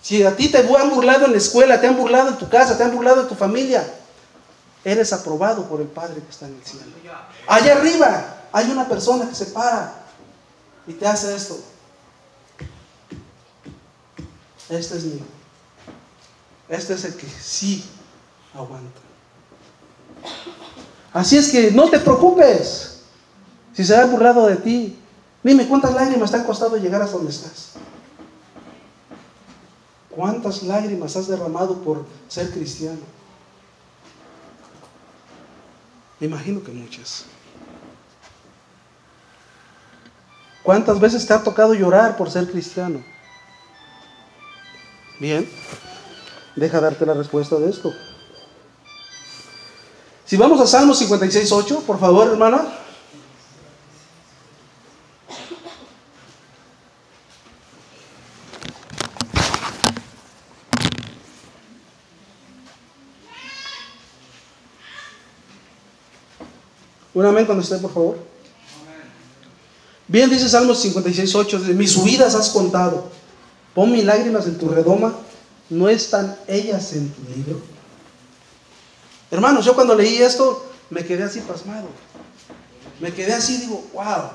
Si 0.00 0.22
a 0.24 0.34
ti 0.34 0.48
te 0.48 0.58
han 0.58 0.90
burlado 0.90 1.26
en 1.26 1.32
la 1.32 1.38
escuela, 1.38 1.80
te 1.80 1.86
han 1.86 1.96
burlado 1.96 2.28
en 2.28 2.38
tu 2.38 2.48
casa, 2.48 2.76
te 2.76 2.82
han 2.82 2.94
burlado 2.94 3.22
en 3.22 3.28
tu 3.28 3.34
familia, 3.34 3.88
eres 4.84 5.12
aprobado 5.12 5.68
por 5.68 5.80
el 5.80 5.86
Padre 5.86 6.20
que 6.20 6.30
está 6.30 6.46
en 6.46 6.56
el 6.56 6.64
cielo. 6.64 6.86
Allá 7.46 7.76
arriba 7.76 8.42
hay 8.52 8.70
una 8.70 8.88
persona 8.88 9.28
que 9.28 9.34
se 9.34 9.46
para 9.46 9.94
y 10.86 10.92
te 10.94 11.06
hace 11.06 11.34
esto. 11.34 11.58
Este 14.68 14.96
es 14.96 15.04
mío. 15.04 15.24
Este 16.68 16.94
es 16.94 17.04
el 17.04 17.14
que 17.14 17.28
sí 17.28 17.84
aguanta. 18.54 19.00
Así 21.12 21.36
es 21.36 21.50
que 21.50 21.70
no 21.70 21.90
te 21.90 21.98
preocupes 21.98 22.91
si 23.74 23.84
se 23.84 23.96
ha 23.96 24.04
burlado 24.06 24.46
de 24.46 24.56
ti. 24.56 24.98
Dime 25.42 25.66
cuántas 25.66 25.92
lágrimas 25.94 26.30
te 26.30 26.36
han 26.36 26.44
costado 26.44 26.76
llegar 26.76 27.02
hasta 27.02 27.16
donde 27.16 27.32
estás. 27.32 27.72
¿Cuántas 30.10 30.62
lágrimas 30.62 31.16
has 31.16 31.26
derramado 31.26 31.78
por 31.78 32.04
ser 32.28 32.50
cristiano? 32.50 33.00
Me 36.20 36.26
imagino 36.26 36.62
que 36.62 36.70
muchas. 36.70 37.24
¿Cuántas 40.62 41.00
veces 41.00 41.26
te 41.26 41.32
ha 41.32 41.42
tocado 41.42 41.74
llorar 41.74 42.16
por 42.16 42.30
ser 42.30 42.48
cristiano? 42.48 43.02
Bien, 45.18 45.48
deja 46.54 46.80
darte 46.80 47.04
la 47.06 47.14
respuesta 47.14 47.56
de 47.56 47.70
esto. 47.70 47.92
Si 50.24 50.36
vamos 50.36 50.60
a 50.60 50.66
Salmo 50.66 50.94
56.8, 50.94 51.82
por 51.82 51.98
favor, 51.98 52.28
hermana. 52.28 52.81
Un 67.14 67.26
amén 67.26 67.44
cuando 67.44 67.62
esté, 67.62 67.76
por 67.78 67.92
favor. 67.92 68.18
Bien, 70.08 70.28
dice 70.28 70.48
Salmos 70.48 70.84
56.8, 70.84 71.74
mis 71.74 71.96
huidas 71.96 72.34
has 72.34 72.50
contado. 72.50 73.08
Pon 73.74 73.90
mis 73.92 74.04
lágrimas 74.04 74.46
en 74.46 74.58
tu 74.58 74.68
redoma. 74.68 75.14
¿No 75.70 75.88
están 75.88 76.36
ellas 76.48 76.92
en 76.92 77.08
tu 77.10 77.22
libro? 77.34 77.60
Hermanos, 79.30 79.64
yo 79.64 79.74
cuando 79.74 79.94
leí 79.94 80.18
esto 80.18 80.70
me 80.90 81.04
quedé 81.04 81.22
así 81.22 81.40
pasmado. 81.40 81.88
Me 83.00 83.12
quedé 83.12 83.32
así, 83.32 83.56
digo, 83.58 83.82
wow. 83.94 84.30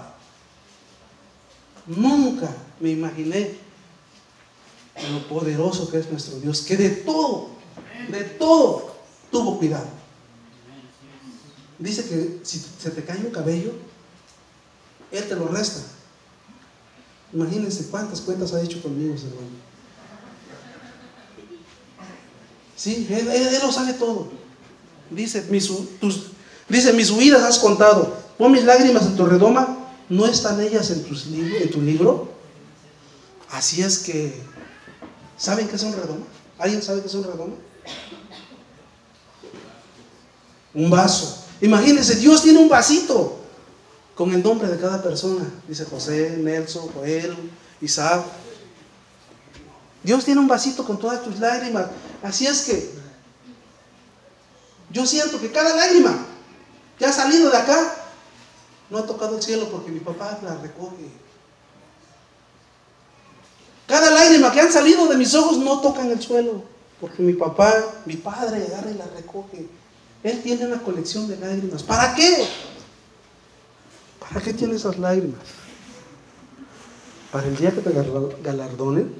Nunca 1.85 2.49
me 2.79 2.89
imaginé 2.89 3.55
lo 5.11 5.27
poderoso 5.27 5.89
que 5.89 5.99
es 5.99 6.09
nuestro 6.09 6.39
Dios, 6.39 6.61
que 6.61 6.75
de 6.75 6.89
todo, 6.89 7.49
de 8.09 8.23
todo 8.23 8.95
tuvo 9.31 9.59
cuidado. 9.59 9.96
Dice 11.79 12.07
que 12.07 12.39
si 12.43 12.59
se 12.59 12.91
te 12.91 13.03
cae 13.03 13.19
un 13.19 13.31
cabello, 13.31 13.73
Él 15.11 15.27
te 15.27 15.35
lo 15.35 15.47
resta. 15.47 15.81
Imagínense 17.33 17.87
cuántas 17.87 18.21
cuentas 18.21 18.53
ha 18.53 18.61
hecho 18.61 18.81
conmigo 18.81 19.13
ese 19.13 19.27
hermano. 19.27 19.47
Sí, 22.75 23.07
él, 23.09 23.27
lo 23.61 23.71
sabe 23.71 23.93
todo. 23.93 24.29
Dice 25.09 25.45
mis, 25.49 25.67
tus, 25.99 26.27
dice, 26.69 26.93
mis 26.93 27.09
huidas 27.09 27.43
has 27.43 27.57
contado. 27.59 28.15
Pon 28.37 28.51
mis 28.51 28.63
lágrimas 28.63 29.03
en 29.07 29.15
tu 29.15 29.25
redoma. 29.25 29.77
¿No 30.09 30.25
están 30.25 30.61
ellas 30.61 30.89
en, 30.91 31.03
tus, 31.03 31.25
en 31.25 31.69
tu 31.69 31.81
libro? 31.81 32.31
Así 33.51 33.81
es 33.81 33.99
que, 33.99 34.41
¿saben 35.35 35.67
qué 35.67 35.75
es 35.75 35.83
un 35.83 35.93
redoma? 35.93 36.25
¿Alguien 36.57 36.81
sabe 36.81 37.01
qué 37.01 37.07
es 37.07 37.15
un 37.15 37.23
redoma? 37.23 37.55
Un 40.73 40.89
vaso. 40.89 41.46
Imagínense, 41.61 42.15
Dios 42.15 42.43
tiene 42.43 42.59
un 42.59 42.69
vasito 42.69 43.37
con 44.15 44.31
el 44.33 44.43
nombre 44.43 44.67
de 44.67 44.77
cada 44.77 45.01
persona. 45.01 45.45
Dice 45.67 45.85
José, 45.85 46.37
Nelson, 46.37 46.89
Joel, 46.93 47.35
Isaac. 47.81 48.23
Dios 50.03 50.23
tiene 50.23 50.39
un 50.39 50.47
vasito 50.47 50.85
con 50.85 50.99
todas 50.99 51.23
tus 51.23 51.39
lágrimas. 51.39 51.87
Así 52.23 52.45
es 52.45 52.61
que 52.63 52.91
yo 54.89 55.05
siento 55.05 55.39
que 55.39 55.51
cada 55.51 55.75
lágrima 55.75 56.25
que 56.97 57.05
ha 57.05 57.11
salido 57.11 57.49
de 57.51 57.57
acá 57.57 57.95
no 58.89 58.99
ha 58.99 59.05
tocado 59.05 59.35
el 59.35 59.43
cielo 59.43 59.67
porque 59.69 59.91
mi 59.91 59.99
papá 59.99 60.39
la 60.43 60.55
recoge. 60.55 61.11
Cada 63.85 64.11
lágrima 64.11 64.51
que 64.51 64.61
han 64.61 64.71
salido 64.71 65.07
de 65.07 65.17
mis 65.17 65.33
ojos 65.33 65.57
no 65.57 65.81
tocan 65.81 66.09
el 66.11 66.21
suelo 66.21 66.63
porque 66.99 67.21
mi 67.21 67.33
papá, 67.33 67.73
mi 68.05 68.15
padre 68.15 68.65
agarra 68.65 68.91
y 68.91 68.95
la 68.95 69.05
recoge. 69.07 69.67
Él 70.23 70.41
tiene 70.41 70.65
una 70.65 70.81
colección 70.81 71.27
de 71.27 71.37
lágrimas. 71.37 71.83
¿Para 71.83 72.15
qué? 72.15 72.47
¿Para 74.19 74.41
qué 74.41 74.53
tiene 74.53 74.75
esas 74.75 74.97
lágrimas? 74.97 75.39
Para 77.31 77.47
el 77.47 77.55
día 77.55 77.71
que 77.71 77.81
te 77.81 77.91
galardonen, 78.41 79.13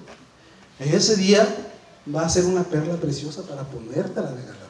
en 0.80 0.94
ese 0.94 1.16
día 1.16 1.48
va 2.14 2.26
a 2.26 2.30
ser 2.30 2.46
una 2.46 2.64
perla 2.64 2.96
preciosa 2.96 3.44
para 3.44 3.64
ponértela 3.64 4.32
de 4.32 4.42
galardón. 4.42 4.68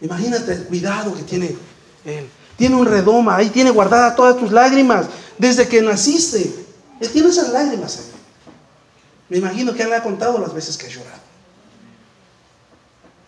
Imagínate 0.00 0.52
el 0.52 0.64
cuidado 0.64 1.14
que 1.14 1.22
tiene 1.22 1.56
Él. 2.04 2.28
Tiene 2.56 2.74
un 2.74 2.86
redoma, 2.86 3.36
ahí 3.36 3.50
tiene 3.50 3.70
guardadas 3.70 4.16
todas 4.16 4.36
tus 4.36 4.50
lágrimas 4.50 5.06
desde 5.38 5.68
que 5.68 5.82
naciste. 5.82 6.52
Él 7.00 7.10
tiene 7.10 7.28
esas 7.28 7.50
lágrimas 7.50 7.98
ahí. 7.98 8.12
Me 9.28 9.38
imagino 9.38 9.74
que 9.74 9.82
Él 9.82 9.92
ha 9.92 10.02
contado 10.02 10.38
las 10.38 10.54
veces 10.54 10.76
que 10.76 10.86
ha 10.86 10.90
llorado. 10.90 11.25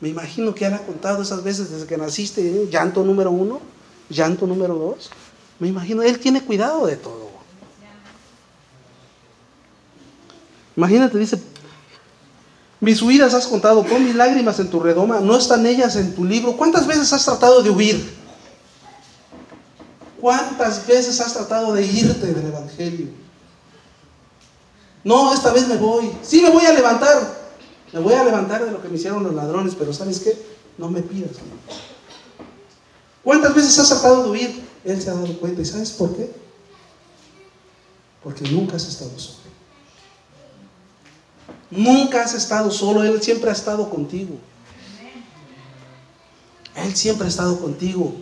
Me 0.00 0.08
imagino 0.08 0.54
que 0.54 0.64
ha 0.66 0.78
contado 0.78 1.22
esas 1.22 1.42
veces 1.42 1.70
desde 1.70 1.86
que 1.86 1.96
naciste, 1.96 2.40
¿eh? 2.40 2.68
llanto 2.70 3.02
número 3.02 3.30
uno, 3.30 3.60
llanto 4.08 4.46
número 4.46 4.74
dos. 4.74 5.10
Me 5.58 5.68
imagino, 5.68 6.02
Él 6.02 6.18
tiene 6.20 6.42
cuidado 6.42 6.86
de 6.86 6.96
todo. 6.96 7.28
Imagínate, 10.76 11.18
dice, 11.18 11.42
mis 12.80 13.02
huidas 13.02 13.34
has 13.34 13.48
contado, 13.48 13.84
pon 13.84 14.04
mis 14.04 14.14
lágrimas 14.14 14.60
en 14.60 14.70
tu 14.70 14.78
redoma, 14.78 15.18
no 15.18 15.36
están 15.36 15.66
ellas 15.66 15.96
en 15.96 16.14
tu 16.14 16.24
libro. 16.24 16.56
¿Cuántas 16.56 16.86
veces 16.86 17.12
has 17.12 17.24
tratado 17.24 17.62
de 17.62 17.70
huir? 17.70 18.16
¿Cuántas 20.20 20.86
veces 20.86 21.20
has 21.20 21.34
tratado 21.34 21.72
de 21.72 21.84
irte 21.84 22.32
del 22.32 22.46
Evangelio? 22.46 23.08
No, 25.02 25.32
esta 25.34 25.52
vez 25.52 25.66
me 25.66 25.76
voy. 25.76 26.12
Sí, 26.22 26.40
me 26.40 26.50
voy 26.50 26.64
a 26.66 26.72
levantar. 26.72 27.37
Me 27.92 28.00
voy 28.00 28.14
a 28.14 28.24
levantar 28.24 28.64
de 28.64 28.70
lo 28.70 28.82
que 28.82 28.88
me 28.88 28.96
hicieron 28.96 29.24
los 29.24 29.34
ladrones, 29.34 29.74
pero 29.74 29.92
¿sabes 29.92 30.20
qué? 30.20 30.36
No 30.76 30.90
me 30.90 31.02
pidas. 31.02 31.32
¿Cuántas 33.24 33.54
veces 33.54 33.78
has 33.78 33.88
tratado 33.88 34.24
de 34.24 34.30
huir? 34.30 34.62
Él 34.84 35.00
se 35.00 35.10
ha 35.10 35.14
dado 35.14 35.38
cuenta. 35.38 35.62
¿Y 35.62 35.64
sabes 35.64 35.90
por 35.90 36.16
qué? 36.16 36.30
Porque 38.22 38.48
nunca 38.48 38.76
has 38.76 38.86
estado 38.86 39.18
solo. 39.18 39.38
Nunca 41.70 42.22
has 42.22 42.34
estado 42.34 42.70
solo. 42.70 43.02
Él 43.02 43.22
siempre 43.22 43.50
ha 43.50 43.52
estado 43.52 43.90
contigo. 43.90 44.38
Él 46.74 46.94
siempre 46.94 47.26
ha 47.26 47.28
estado 47.28 47.58
contigo. 47.58 48.14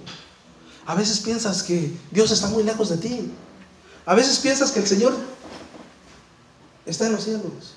A 0.86 0.94
veces 0.94 1.20
piensas 1.20 1.62
que 1.62 1.92
Dios 2.10 2.30
está 2.30 2.48
muy 2.48 2.62
lejos 2.62 2.88
de 2.88 2.96
ti. 2.96 3.30
A 4.06 4.14
veces 4.14 4.38
piensas 4.38 4.70
que 4.70 4.80
el 4.80 4.86
Señor 4.86 5.14
está 6.86 7.06
en 7.06 7.12
los 7.12 7.24
cielos. 7.24 7.74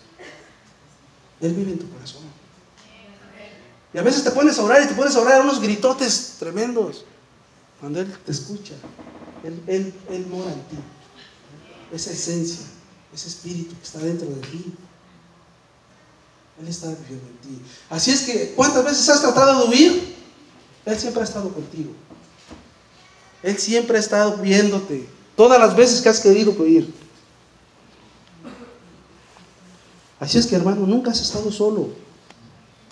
Él 1.41 1.53
vive 1.53 1.71
en 1.71 1.79
tu 1.79 1.89
corazón. 1.89 2.23
Y 3.93 3.97
a 3.97 4.03
veces 4.03 4.23
te 4.23 4.31
pones 4.31 4.57
a 4.59 4.63
orar 4.63 4.83
y 4.83 4.87
te 4.87 4.93
pones 4.93 5.15
a 5.15 5.19
orar 5.19 5.41
unos 5.41 5.59
gritotes 5.59 6.35
tremendos. 6.37 7.05
Cuando 7.79 8.01
Él 8.01 8.13
te 8.25 8.31
escucha, 8.31 8.73
Él, 9.43 9.61
él, 9.67 9.93
él 10.09 10.27
mora 10.27 10.51
en 10.51 10.61
ti. 10.63 10.77
Esa 11.91 12.11
esencia, 12.11 12.65
ese 13.13 13.29
espíritu 13.29 13.75
que 13.75 13.83
está 13.83 13.99
dentro 13.99 14.27
de 14.27 14.41
ti. 14.41 14.73
Él 16.61 16.67
está 16.67 16.87
viviendo 16.87 17.25
en 17.27 17.37
ti. 17.37 17.61
Así 17.89 18.11
es 18.11 18.21
que, 18.23 18.53
¿cuántas 18.55 18.83
veces 18.83 19.07
has 19.09 19.21
tratado 19.21 19.63
de 19.63 19.69
huir? 19.69 20.15
Él 20.85 20.99
siempre 20.99 21.21
ha 21.21 21.25
estado 21.25 21.49
contigo. 21.53 21.93
Él 23.41 23.57
siempre 23.57 23.97
ha 23.97 23.99
estado 23.99 24.37
viéndote. 24.37 25.07
Todas 25.35 25.59
las 25.59 25.75
veces 25.75 26.01
que 26.01 26.09
has 26.09 26.19
querido 26.19 26.51
huir. 26.51 26.93
Así 30.19 30.37
es 30.37 30.47
que 30.47 30.55
hermano, 30.55 30.85
nunca 30.85 31.11
has 31.11 31.21
estado 31.21 31.51
solo. 31.51 31.89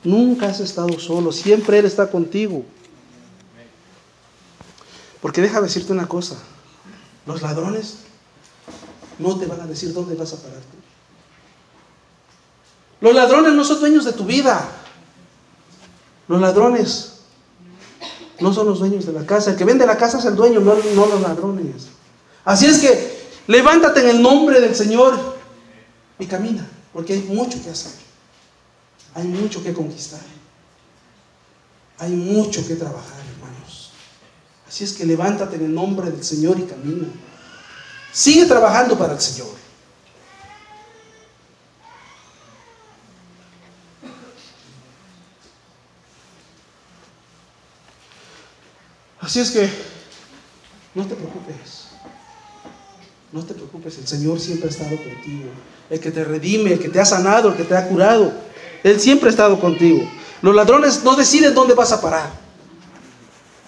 Nunca 0.04 0.48
has 0.48 0.60
estado 0.60 1.00
solo. 1.00 1.32
Siempre 1.32 1.80
Él 1.80 1.86
está 1.86 2.10
contigo. 2.10 2.64
Porque 5.22 5.42
déjame 5.42 5.68
decirte 5.68 5.92
una 5.92 6.08
cosa. 6.08 6.36
Los 7.26 7.42
ladrones 7.42 7.98
no 9.20 9.38
te 9.38 9.46
van 9.46 9.62
a 9.62 9.68
decir 9.68 9.94
dónde 9.94 10.16
vas 10.16 10.34
a 10.34 10.38
pararte. 10.38 10.78
Los 13.02 13.14
ladrones 13.14 13.54
no 13.54 13.64
son 13.64 13.80
dueños 13.80 14.06
de 14.06 14.14
tu 14.14 14.26
vida. 14.26 14.70
Los 16.28 16.40
ladrones 16.40 17.14
no 18.40 18.54
son 18.54 18.68
los 18.68 18.80
dueños 18.80 19.06
de 19.06 19.14
la 19.14 19.26
casa. 19.26 19.52
El 19.52 19.58
que 19.58 19.66
vende 19.66 19.86
la 19.86 19.98
casa 19.98 20.20
es 20.20 20.26
el 20.26 20.36
dueño, 20.36 20.60
no, 20.60 20.76
no 20.96 21.06
los 21.06 21.22
ladrones. 21.22 21.88
Así 22.46 22.66
es 22.66 22.80
que 22.80 23.28
levántate 23.48 24.02
en 24.02 24.10
el 24.10 24.22
nombre 24.22 24.62
del 24.62 24.76
Señor 24.76 25.38
y 26.20 26.26
camina. 26.26 26.68
Porque 26.98 27.14
hay 27.14 27.22
mucho 27.22 27.62
que 27.62 27.70
hacer. 27.70 27.92
Hay 29.14 29.28
mucho 29.28 29.64
que 29.64 29.72
conquistar. 29.72 30.20
Hay 32.00 32.10
mucho 32.10 32.68
que 32.68 32.76
trabajar, 32.76 33.20
hermanos. 33.36 33.92
Así 34.68 34.84
es 34.84 34.94
que 34.94 35.06
levántate 35.06 35.58
en 35.58 35.66
el 35.66 35.76
nombre 35.76 36.10
del 36.10 36.24
Señor 36.24 36.58
y 36.58 36.64
camina. 36.64 37.08
Sigue 38.12 38.48
trabajando 38.48 38.98
para 38.98 39.14
el 39.14 39.20
Señor. 39.22 39.50
Así 49.20 49.40
es 49.40 49.52
que 49.52 49.70
no 50.96 51.06
te 51.06 51.14
preocupes. 51.14 51.87
No 53.32 53.44
te 53.44 53.54
preocupes, 53.54 53.98
el 53.98 54.08
Señor 54.08 54.40
siempre 54.40 54.68
ha 54.70 54.72
estado 54.72 54.96
contigo. 54.96 55.50
El 55.90 56.00
que 56.00 56.12
te 56.12 56.24
redime, 56.24 56.74
el 56.74 56.80
que 56.80 56.90
te 56.90 57.00
ha 57.00 57.06
sanado, 57.06 57.50
el 57.50 57.56
que 57.56 57.64
te 57.64 57.76
ha 57.76 57.88
curado. 57.88 58.32
Él 58.84 59.00
siempre 59.00 59.28
ha 59.28 59.32
estado 59.32 59.60
contigo. 59.60 60.08
Los 60.42 60.56
ladrones 60.56 61.04
no 61.04 61.16
deciden 61.16 61.54
dónde 61.54 61.74
vas 61.74 61.92
a 61.92 62.02
parar. 62.02 62.30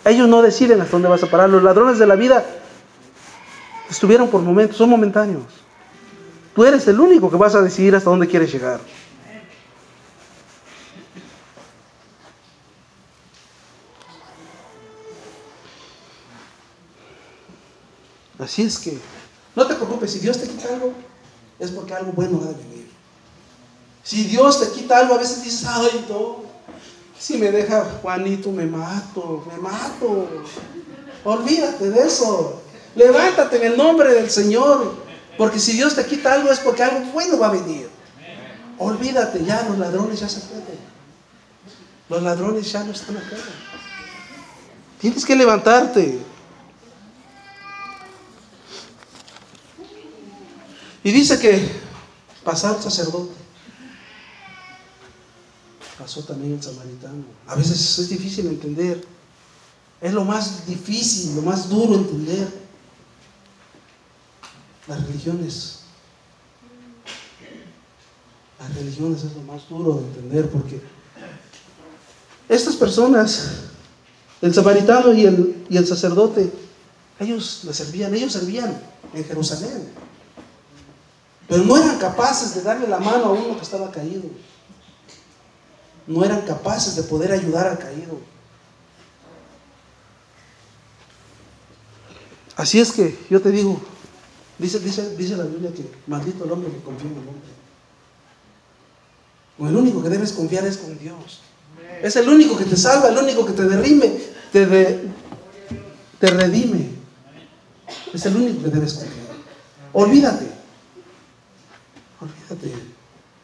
Ellos 0.05 0.29
no 0.29 0.41
deciden 0.41 0.79
hasta 0.79 0.93
dónde 0.93 1.09
vas 1.09 1.23
a 1.23 1.27
parar. 1.27 1.49
Los 1.49 1.61
ladrones 1.61 1.99
de 1.99 2.07
la 2.07 2.15
vida 2.15 2.45
estuvieron 3.89 4.29
por 4.29 4.41
momentos, 4.41 4.77
son 4.77 4.89
momentáneos. 4.89 5.43
Tú 6.55 6.63
eres 6.63 6.87
el 6.87 6.99
único 6.99 7.29
que 7.29 7.37
vas 7.37 7.55
a 7.55 7.61
decidir 7.61 7.95
hasta 7.95 8.09
dónde 8.09 8.27
quieres 8.27 8.51
llegar. 8.51 8.79
Así 18.39 18.61
es 18.61 18.79
que 18.79 18.97
no 19.55 19.65
te 19.65 19.75
preocupes, 19.75 20.11
si 20.11 20.19
Dios 20.19 20.39
te 20.39 20.47
quita 20.47 20.73
algo, 20.73 20.93
es 21.59 21.71
porque 21.71 21.93
algo 21.93 22.11
bueno 22.11 22.39
ha 22.43 22.47
de 22.47 22.53
venir. 22.53 22.89
Si 24.03 24.23
Dios 24.23 24.59
te 24.59 24.69
quita 24.69 24.99
algo, 24.99 25.15
a 25.15 25.17
veces 25.17 25.43
dices, 25.43 25.65
ay, 25.67 26.05
no, 26.09 26.49
si 27.19 27.37
me 27.37 27.51
deja 27.51 27.83
Juanito, 28.01 28.49
me 28.49 28.65
mato, 28.65 29.45
me 29.51 29.61
mato. 29.61 30.27
Olvídate 31.25 31.89
de 31.89 32.07
eso. 32.07 32.61
Levántate 32.95 33.57
en 33.57 33.73
el 33.73 33.77
nombre 33.77 34.13
del 34.13 34.29
Señor. 34.29 34.95
Porque 35.37 35.59
si 35.59 35.73
Dios 35.73 35.95
te 35.95 36.05
quita 36.05 36.33
algo, 36.33 36.49
es 36.49 36.59
porque 36.59 36.81
algo 36.81 37.11
bueno 37.11 37.37
va 37.37 37.47
a 37.47 37.51
venir. 37.51 37.89
Olvídate, 38.77 39.43
ya 39.43 39.65
los 39.67 39.77
ladrones 39.77 40.21
ya 40.21 40.29
se 40.29 40.39
fueron. 40.39 40.65
Los 42.07 42.23
ladrones 42.23 42.71
ya 42.71 42.83
no 42.85 42.93
están 42.93 43.17
acá. 43.17 43.35
Tienes 45.01 45.25
que 45.25 45.35
levantarte. 45.35 46.19
Y 51.03 51.11
dice 51.11 51.39
que 51.39 51.69
pasó 52.43 52.75
el 52.75 52.81
sacerdote, 52.81 53.33
pasó 55.97 56.23
también 56.23 56.53
el 56.53 56.63
samaritano. 56.63 57.23
A 57.47 57.55
veces 57.55 57.99
es 57.99 58.09
difícil 58.09 58.47
entender. 58.47 59.05
Es 60.01 60.13
lo 60.13 60.23
más 60.23 60.65
difícil, 60.65 61.35
lo 61.35 61.41
más 61.41 61.69
duro 61.69 61.95
entender. 61.95 62.47
Las 64.87 65.05
religiones. 65.05 65.79
Las 68.59 68.75
religiones 68.75 69.23
es 69.23 69.33
lo 69.35 69.41
más 69.43 69.67
duro 69.69 69.95
de 69.95 70.07
entender 70.07 70.49
porque 70.49 70.81
estas 72.49 72.75
personas, 72.75 73.51
el 74.41 74.53
samaritano 74.53 75.13
y 75.13 75.25
el, 75.25 75.65
y 75.69 75.77
el 75.77 75.85
sacerdote, 75.85 76.51
ellos 77.19 77.61
le 77.63 77.73
servían, 77.73 78.13
ellos 78.15 78.33
servían 78.33 78.81
en 79.13 79.23
Jerusalén. 79.23 79.89
Pero 81.49 81.63
no 81.63 81.75
eran 81.75 81.97
capaces 81.97 82.53
de 82.53 82.61
darle 82.61 82.87
la 82.87 82.99
mano 82.99 83.25
a 83.25 83.31
uno 83.31 83.57
que 83.57 83.63
estaba 83.63 83.91
caído. 83.91 84.23
No 86.05 86.23
eran 86.23 86.41
capaces 86.41 86.95
de 86.95 87.03
poder 87.03 87.31
ayudar 87.31 87.67
al 87.67 87.79
caído. 87.79 88.19
Así 92.55 92.79
es 92.79 92.91
que 92.91 93.17
yo 93.29 93.41
te 93.41 93.49
digo, 93.51 93.81
dice, 94.59 94.79
dice, 94.79 95.15
dice 95.15 95.37
la 95.37 95.45
Biblia 95.45 95.73
que 95.73 95.89
maldito 96.05 96.45
el 96.45 96.51
hombre 96.51 96.71
que 96.71 96.83
confía 96.83 97.09
en 97.09 97.17
el 97.17 97.27
hombre. 97.27 97.49
O 99.57 99.67
el 99.67 99.75
único 99.75 100.03
que 100.03 100.09
debes 100.09 100.33
confiar 100.33 100.65
es 100.65 100.77
con 100.77 100.97
Dios. 100.99 101.39
Es 102.03 102.15
el 102.15 102.29
único 102.29 102.57
que 102.57 102.65
te 102.65 102.77
salva, 102.77 103.09
el 103.09 103.17
único 103.17 103.45
que 103.45 103.53
te 103.53 103.63
derrime, 103.63 104.13
te, 104.51 105.09
te 106.19 106.27
redime. 106.27 106.89
Es 108.13 108.25
el 108.27 108.35
único 108.35 108.63
que 108.63 108.69
debes 108.69 108.93
confiar. 108.93 109.27
Olvídate. 109.93 110.58
Olvídate, 112.21 112.73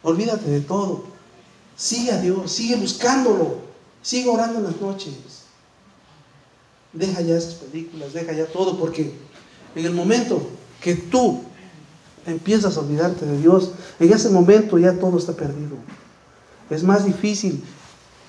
olvídate 0.03 0.49
de 0.49 0.61
todo. 0.61 1.03
Sigue 1.77 2.11
a 2.11 2.21
Dios, 2.21 2.51
sigue 2.51 2.75
buscándolo, 2.75 3.59
sigue 4.01 4.29
orando 4.29 4.59
en 4.59 4.65
las 4.65 4.81
noches. 4.81 5.13
Deja 6.93 7.21
ya 7.21 7.37
esas 7.37 7.55
películas, 7.55 8.13
deja 8.13 8.31
ya 8.33 8.45
todo, 8.45 8.77
porque 8.77 9.13
en 9.75 9.85
el 9.85 9.93
momento 9.93 10.49
que 10.81 10.95
tú 10.95 11.41
empiezas 12.25 12.77
a 12.77 12.79
olvidarte 12.79 13.25
de 13.25 13.39
Dios, 13.39 13.71
en 13.99 14.11
ese 14.11 14.29
momento 14.29 14.77
ya 14.77 14.93
todo 14.93 15.17
está 15.17 15.33
perdido. 15.33 15.77
Es 16.69 16.83
más 16.83 17.05
difícil 17.05 17.63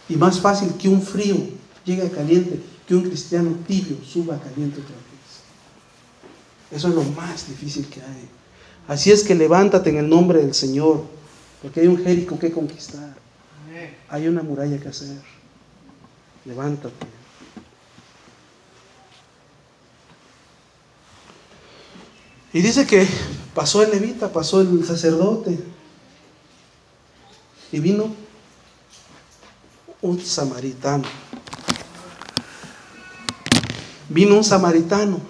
y 0.09 0.16
más 0.16 0.40
fácil 0.40 0.74
que 0.74 0.88
un 0.88 1.02
frío 1.02 1.37
llegue 1.85 2.06
a 2.06 2.11
caliente, 2.11 2.61
que 2.87 2.94
un 2.94 3.02
cristiano 3.02 3.56
tibio 3.66 3.96
suba 4.04 4.37
a 4.37 4.40
caliente 4.40 4.80
otra 4.80 4.94
vez. 4.94 6.76
Eso 6.78 6.88
es 6.88 6.94
lo 6.94 7.04
más 7.04 7.48
difícil 7.48 7.87
que 7.87 8.00
hay. 8.00 8.28
Así 8.88 9.11
es 9.11 9.25
que 9.25 9.35
levántate 9.35 9.90
en 9.90 9.99
el 9.99 10.09
nombre 10.09 10.40
del 10.40 10.55
Señor, 10.55 11.05
porque 11.61 11.81
hay 11.81 11.88
un 11.88 11.99
Jerico 11.99 12.38
que 12.38 12.53
conquistar. 12.53 13.16
Hay 14.09 14.29
una 14.29 14.42
muralla 14.42 14.79
que 14.79 14.88
hacer. 14.88 15.20
Levántate. 16.44 17.07
Y 22.53 22.62
dice 22.62 22.87
que 22.87 23.07
pasó 23.55 23.83
el 23.83 23.90
levita, 23.90 24.33
pasó 24.33 24.61
el 24.61 24.85
sacerdote. 24.87 25.59
Y 27.72 27.81
vino 27.81 28.14
un 30.01 30.20
samaritano. 30.20 31.05
Vino 34.09 34.37
un 34.37 34.44
samaritano. 34.44 35.20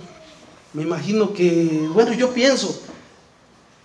Me 0.74 0.82
imagino 0.82 1.32
que, 1.32 1.88
bueno, 1.94 2.12
yo 2.12 2.34
pienso 2.34 2.85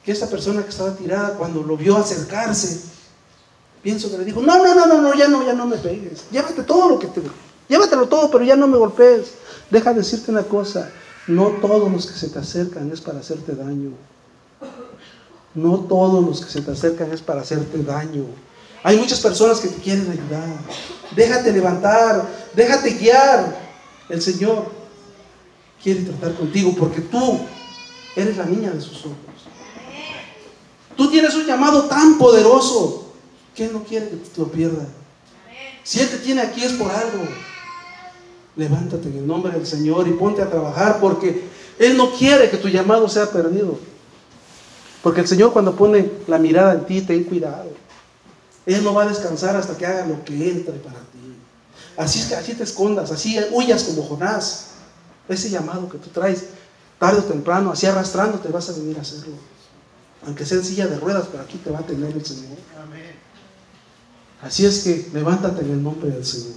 que 0.04 0.12
esta 0.12 0.28
persona 0.28 0.64
que 0.64 0.70
estaba 0.70 0.96
tirada 0.96 1.36
cuando 1.36 1.62
lo 1.62 1.78
vio 1.78 1.98
acercarse, 1.98 2.82
pienso 3.82 4.10
que 4.10 4.18
le 4.18 4.26
dijo, 4.26 4.42
no, 4.42 4.58
no, 4.58 4.76
no, 4.76 4.86
no, 4.86 5.02
no, 5.02 5.14
ya 5.14 5.28
no, 5.28 5.46
ya 5.46 5.54
no 5.54 5.66
me 5.66 5.78
pegues, 5.78 6.24
llévate 6.32 6.64
todo 6.64 6.90
lo 6.90 7.00
que 7.00 7.08
te... 7.08 7.22
Llévatelo 7.72 8.10
todo, 8.10 8.30
pero 8.30 8.44
ya 8.44 8.58
no 8.58 8.68
me 8.68 8.78
golpees. 8.78 9.36
Deja 9.70 9.94
decirte 9.94 10.30
una 10.30 10.44
cosa, 10.44 10.92
no 11.26 11.52
todos 11.62 11.90
los 11.90 12.06
que 12.06 12.20
se 12.20 12.28
te 12.28 12.38
acercan 12.38 12.92
es 12.92 13.00
para 13.00 13.20
hacerte 13.20 13.56
daño. 13.56 13.92
No 15.56 15.80
todos 15.80 16.22
los 16.22 16.44
que 16.44 16.52
se 16.52 16.62
te 16.62 16.72
acercan 16.72 17.14
es 17.14 17.22
para 17.22 17.40
hacerte 17.40 17.82
daño. 17.82 18.26
Hay 18.84 18.98
muchas 18.98 19.22
personas 19.22 19.62
que 19.62 19.70
te 19.70 19.82
quieren 19.82 20.12
ayudar. 20.12 20.50
Déjate 21.16 21.54
levantar, 21.54 22.28
déjate 22.54 22.90
guiar. 22.90 23.58
El 24.10 24.22
Señor 24.22 24.66
quiere 25.82 26.02
tratar 26.02 26.34
contigo 26.36 26.76
porque 26.78 27.00
tú 27.00 27.40
eres 28.18 28.36
la 28.36 28.46
niña 28.48 28.72
de 28.72 28.82
sus 28.82 29.06
ojos. 29.06 29.31
Tú 31.02 31.10
tienes 31.10 31.34
un 31.34 31.48
llamado 31.48 31.86
tan 31.86 32.20
poderoso 32.20 33.12
que 33.56 33.66
Él 33.66 33.74
no 33.74 33.84
quiere 33.84 34.08
que 34.08 34.18
te 34.18 34.40
lo 34.40 34.52
pierdas. 34.52 34.86
Si 35.82 36.00
Él 36.00 36.08
te 36.08 36.18
tiene 36.18 36.42
aquí 36.42 36.64
es 36.64 36.74
por 36.74 36.92
algo. 36.92 37.28
Levántate 38.56 39.08
en 39.08 39.18
el 39.18 39.26
nombre 39.26 39.52
del 39.52 39.66
Señor 39.66 40.08
y 40.08 40.12
ponte 40.12 40.44
a 40.44 40.50
trabajar 40.52 41.00
porque 41.02 41.44
Él 41.80 41.98
no 41.98 42.12
quiere 42.12 42.52
que 42.52 42.58
tu 42.58 42.68
llamado 42.68 43.10
sea 43.10 43.32
perdido. 43.32 43.80
Porque 45.02 45.22
el 45.22 45.28
Señor 45.28 45.52
cuando 45.54 45.76
pone 45.76 46.08
la 46.28 46.38
mirada 46.38 46.74
en 46.74 46.86
ti, 46.86 47.02
ten 47.02 47.24
cuidado. 47.24 47.72
Él 48.68 48.84
no 48.84 48.94
va 48.94 49.02
a 49.02 49.08
descansar 49.08 49.56
hasta 49.56 49.76
que 49.76 49.88
haga 49.88 50.06
lo 50.06 50.24
que 50.24 50.52
entre 50.52 50.76
para 50.76 51.00
ti. 51.00 51.36
Así 51.98 52.20
es 52.20 52.28
que 52.28 52.36
así 52.36 52.54
te 52.54 52.64
escondas, 52.64 53.10
así 53.10 53.40
huyas 53.52 53.86
como 53.86 54.04
Jonás. 54.04 54.68
Ese 55.28 55.50
llamado 55.50 55.90
que 55.90 55.98
tú 55.98 56.12
traes, 56.12 56.44
tarde 57.00 57.22
o 57.22 57.24
temprano, 57.24 57.72
así 57.72 57.88
arrastrándote, 57.88 58.50
vas 58.50 58.70
a 58.70 58.74
venir 58.74 59.00
a 59.00 59.02
hacerlo. 59.02 59.34
Aunque 60.26 60.46
sea 60.46 60.58
en 60.58 60.66
silla 60.66 60.88
de 60.88 61.00
ruedas, 61.00 61.28
pero 61.32 61.44
aquí 61.44 61.58
te 61.58 61.72
va 61.72 61.80
a 61.80 61.86
tener 61.86 62.12
el 62.12 62.26
Señor. 62.26 62.58
Así 64.42 64.66
es 64.66 64.84
que 64.84 65.10
levántate 65.14 65.62
en 65.62 65.72
el 65.72 65.84
nombre 65.84 66.10
del 66.10 66.26
Señor. 66.26 66.56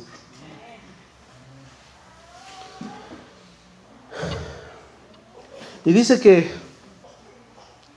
Y 5.85 5.93
dice 5.93 6.19
que 6.19 6.51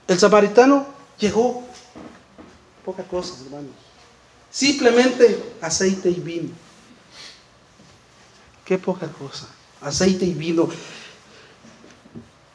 el 0.06 0.18
samaritano 0.18 0.86
llegó, 1.18 1.64
poca 2.84 3.02
cosa, 3.04 3.34
hermanos. 3.44 3.72
Simplemente 4.50 5.54
aceite 5.60 6.10
y 6.10 6.20
vino. 6.20 6.50
Qué 8.64 8.76
poca 8.76 9.06
cosa. 9.08 9.48
Aceite 9.80 10.26
y 10.26 10.34
vino. 10.34 10.68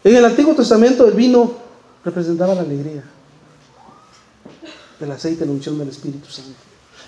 En 0.04 0.15
el 0.15 0.26
Antiguo 0.26 0.54
Testamento 0.56 1.08
el 1.08 1.13
vino 1.13 1.62
representaba 2.03 2.55
la 2.55 2.61
alegría. 2.61 3.03
El 4.99 5.11
aceite, 5.11 5.45
la 5.45 5.51
unción 5.51 5.77
del 5.77 5.89
Espíritu 5.89 6.29
Santo. 6.29 6.53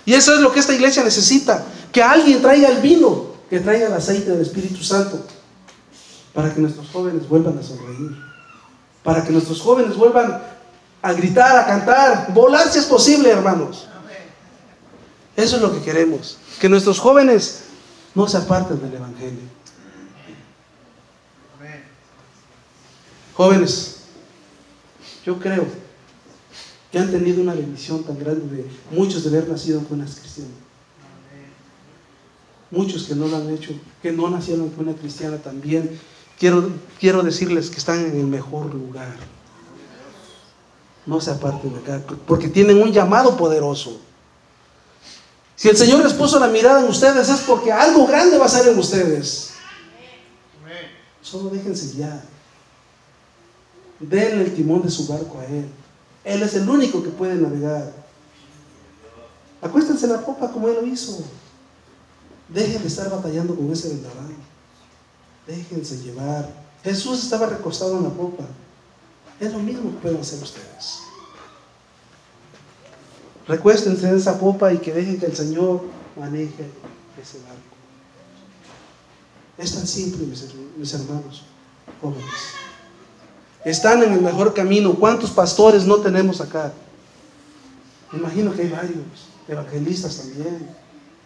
Y 0.04 0.14
eso 0.14 0.34
es 0.34 0.40
lo 0.40 0.52
que 0.52 0.60
esta 0.60 0.74
iglesia 0.74 1.02
necesita. 1.02 1.64
Que 1.92 2.02
alguien 2.02 2.40
traiga 2.40 2.68
el 2.68 2.80
vino, 2.80 3.26
que 3.50 3.60
traiga 3.60 3.88
el 3.88 3.92
aceite 3.92 4.30
del 4.30 4.42
Espíritu 4.42 4.82
Santo. 4.82 5.24
Para 6.32 6.52
que 6.52 6.60
nuestros 6.60 6.88
jóvenes 6.90 7.28
vuelvan 7.28 7.58
a 7.58 7.62
sonreír. 7.62 8.16
Para 9.02 9.24
que 9.24 9.32
nuestros 9.32 9.60
jóvenes 9.60 9.96
vuelvan 9.96 10.42
a 11.02 11.12
gritar, 11.12 11.56
a 11.56 11.66
cantar, 11.66 12.32
volar 12.32 12.68
si 12.68 12.78
es 12.78 12.84
posible, 12.84 13.30
hermanos. 13.30 13.88
Eso 15.36 15.56
es 15.56 15.62
lo 15.62 15.72
que 15.72 15.82
queremos. 15.82 16.38
Que 16.60 16.68
nuestros 16.68 16.98
jóvenes 16.98 17.64
no 18.14 18.26
se 18.26 18.38
aparten 18.38 18.80
del 18.80 18.94
Evangelio. 18.94 19.56
Jóvenes, 23.34 23.95
yo 25.26 25.38
creo 25.40 25.66
que 26.92 26.98
han 27.00 27.10
tenido 27.10 27.42
una 27.42 27.52
bendición 27.52 28.04
tan 28.04 28.16
grande 28.16 28.56
de 28.56 28.66
muchos 28.92 29.24
de 29.24 29.30
haber 29.30 29.48
nacido 29.48 29.80
en 29.80 29.88
buenas 29.88 30.14
cristianas. 30.14 30.52
Muchos 32.70 33.04
que 33.04 33.16
no 33.16 33.26
lo 33.26 33.36
han 33.36 33.50
hecho, 33.52 33.72
que 34.00 34.12
no 34.12 34.30
nacieron 34.30 34.72
en 34.72 34.88
una 34.88 34.96
cristiana 34.96 35.38
también. 35.38 36.00
Quiero, 36.38 36.70
quiero 37.00 37.22
decirles 37.24 37.70
que 37.70 37.78
están 37.78 38.04
en 38.04 38.16
el 38.16 38.26
mejor 38.26 38.72
lugar. 38.72 39.16
No 41.06 41.20
se 41.20 41.32
aparten 41.32 41.72
de 41.72 41.80
acá, 41.80 42.02
porque 42.26 42.48
tienen 42.48 42.80
un 42.80 42.92
llamado 42.92 43.36
poderoso. 43.36 44.00
Si 45.56 45.68
el 45.68 45.76
Señor 45.76 46.04
les 46.04 46.12
puso 46.12 46.38
la 46.38 46.48
mirada 46.48 46.80
en 46.80 46.88
ustedes 46.88 47.28
es 47.28 47.40
porque 47.40 47.72
algo 47.72 48.06
grande 48.06 48.38
va 48.38 48.46
a 48.46 48.48
ser 48.48 48.68
en 48.68 48.78
ustedes. 48.78 49.54
Solo 51.20 51.50
déjense 51.50 51.96
ya. 51.96 52.22
Denle 54.00 54.44
el 54.44 54.54
timón 54.54 54.82
de 54.82 54.90
su 54.90 55.06
barco 55.06 55.38
a 55.38 55.46
Él. 55.46 55.66
Él 56.24 56.42
es 56.42 56.54
el 56.54 56.68
único 56.68 57.02
que 57.02 57.10
puede 57.10 57.36
navegar. 57.36 57.92
Acuéstense 59.62 60.06
en 60.06 60.12
la 60.12 60.24
popa 60.24 60.50
como 60.52 60.68
Él 60.68 60.74
lo 60.80 60.86
hizo. 60.86 61.24
Dejen 62.48 62.82
de 62.82 62.88
estar 62.88 63.10
batallando 63.10 63.56
con 63.56 63.72
ese 63.72 63.88
vendaval. 63.88 64.34
Déjense 65.46 66.02
llevar. 66.02 66.48
Jesús 66.82 67.22
estaba 67.22 67.46
recostado 67.46 67.96
en 67.96 68.04
la 68.04 68.10
popa. 68.10 68.44
Es 69.40 69.52
lo 69.52 69.58
mismo 69.58 69.90
que 69.90 69.98
pueden 69.98 70.20
hacer 70.20 70.42
ustedes. 70.42 71.00
Recuéstense 73.46 74.08
en 74.08 74.16
esa 74.16 74.38
popa 74.38 74.72
y 74.72 74.78
que 74.78 74.92
dejen 74.92 75.18
que 75.18 75.26
el 75.26 75.36
Señor 75.36 75.82
maneje 76.16 76.70
ese 77.20 77.38
barco. 77.38 77.76
Es 79.58 79.72
tan 79.74 79.86
simple, 79.86 80.26
mis 80.76 80.94
hermanos 80.94 81.44
jóvenes. 82.00 82.65
Están 83.66 84.00
en 84.04 84.12
el 84.12 84.20
mejor 84.20 84.54
camino. 84.54 84.94
¿Cuántos 84.94 85.32
pastores 85.32 85.86
no 85.86 85.96
tenemos 85.96 86.40
acá? 86.40 86.72
Me 88.12 88.20
imagino 88.20 88.54
que 88.54 88.62
hay 88.62 88.68
varios, 88.68 89.02
evangelistas 89.48 90.18
también. 90.18 90.68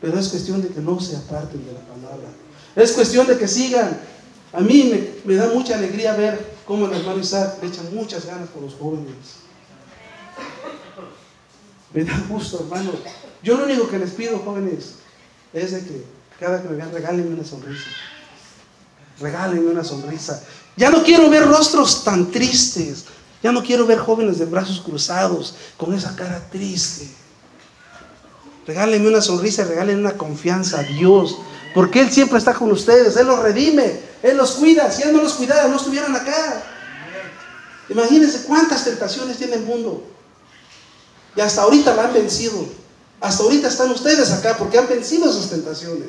Pero 0.01 0.19
es 0.19 0.29
cuestión 0.29 0.63
de 0.63 0.69
que 0.69 0.81
no 0.81 0.99
se 1.01 1.17
aparten 1.17 1.63
de 1.67 1.75
la 1.75 1.81
palabra. 1.81 2.29
Es 2.75 2.93
cuestión 2.93 3.27
de 3.27 3.37
que 3.37 3.47
sigan. 3.47 4.01
A 4.55 4.61
mí 4.61 5.13
me, 5.23 5.35
da 5.35 5.49
mucha 5.53 5.75
alegría 5.75 6.15
ver 6.15 6.55
cómo 6.65 6.87
el 6.87 6.95
hermano 6.95 7.21
Isaac 7.21 7.59
le 7.61 7.69
echan 7.69 7.95
muchas 7.95 8.25
ganas 8.25 8.49
por 8.49 8.63
los 8.63 8.73
jóvenes. 8.73 9.15
Me 11.93 12.05
da 12.05 12.25
gusto, 12.27 12.61
hermano. 12.61 12.93
Yo 13.43 13.59
lo 13.59 13.65
único 13.65 13.87
que 13.87 13.99
les 13.99 14.13
pido, 14.13 14.39
jóvenes, 14.39 14.95
es 15.53 15.73
de 15.73 15.81
que 15.85 16.05
cada 16.39 16.63
que 16.63 16.71
me 16.71 16.77
vean, 16.77 16.91
regálenme 16.91 17.35
una 17.35 17.45
sonrisa. 17.45 17.91
Regálenme 19.21 19.69
una 19.73 19.85
sonrisa. 19.85 20.43
Ya 20.81 20.89
no 20.89 21.03
quiero 21.05 21.29
ver 21.29 21.47
rostros 21.47 22.05
tan 22.05 22.31
tristes. 22.31 23.05
Ya 23.43 23.53
no 23.53 23.63
quiero 23.63 23.85
ver 23.85 23.99
jóvenes 23.99 24.39
de 24.39 24.47
brazos 24.47 24.81
cruzados 24.81 25.55
con 25.77 25.93
esa 25.93 26.17
cara 26.17 26.43
triste. 26.51 27.07
Regálenme 28.67 29.09
una 29.09 29.21
sonrisa, 29.21 29.65
regálenme 29.65 30.01
una 30.01 30.17
confianza 30.17 30.81
a 30.81 30.83
Dios. 30.83 31.37
Porque 31.75 32.01
Él 32.01 32.11
siempre 32.11 32.39
está 32.39 32.55
con 32.55 32.73
ustedes. 32.73 33.15
Él 33.19 33.27
los 33.27 33.41
redime. 33.41 34.01
Él 34.23 34.39
los 34.39 34.53
cuida. 34.53 34.91
Si 34.91 35.03
Él 35.03 35.13
no 35.13 35.23
los 35.23 35.35
cuidara, 35.35 35.69
no 35.69 35.77
estuvieran 35.77 36.17
acá. 36.17 36.63
Imagínense 37.91 38.45
cuántas 38.45 38.83
tentaciones 38.83 39.37
tiene 39.37 39.57
el 39.57 39.65
mundo. 39.65 40.03
Y 41.37 41.43
hasta 41.43 41.61
ahorita 41.61 41.95
la 41.95 42.05
han 42.05 42.15
vencido. 42.15 42.65
Hasta 43.21 43.43
ahorita 43.43 43.69
están 43.69 43.91
ustedes 43.91 44.33
acá 44.33 44.57
porque 44.57 44.79
han 44.79 44.89
vencido 44.89 45.29
esas 45.29 45.51
tentaciones. 45.51 46.09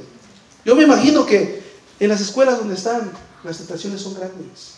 Yo 0.63 0.77
me 0.77 0.83
imagino 0.83 1.25
que 1.25 1.61
en 1.99 2.07
las 2.07 2.21
escuelas 2.21 2.57
donde 2.57 2.75
están, 2.75 3.11
las 3.43 3.57
tentaciones 3.57 4.01
son 4.01 4.13
grandes. 4.15 4.75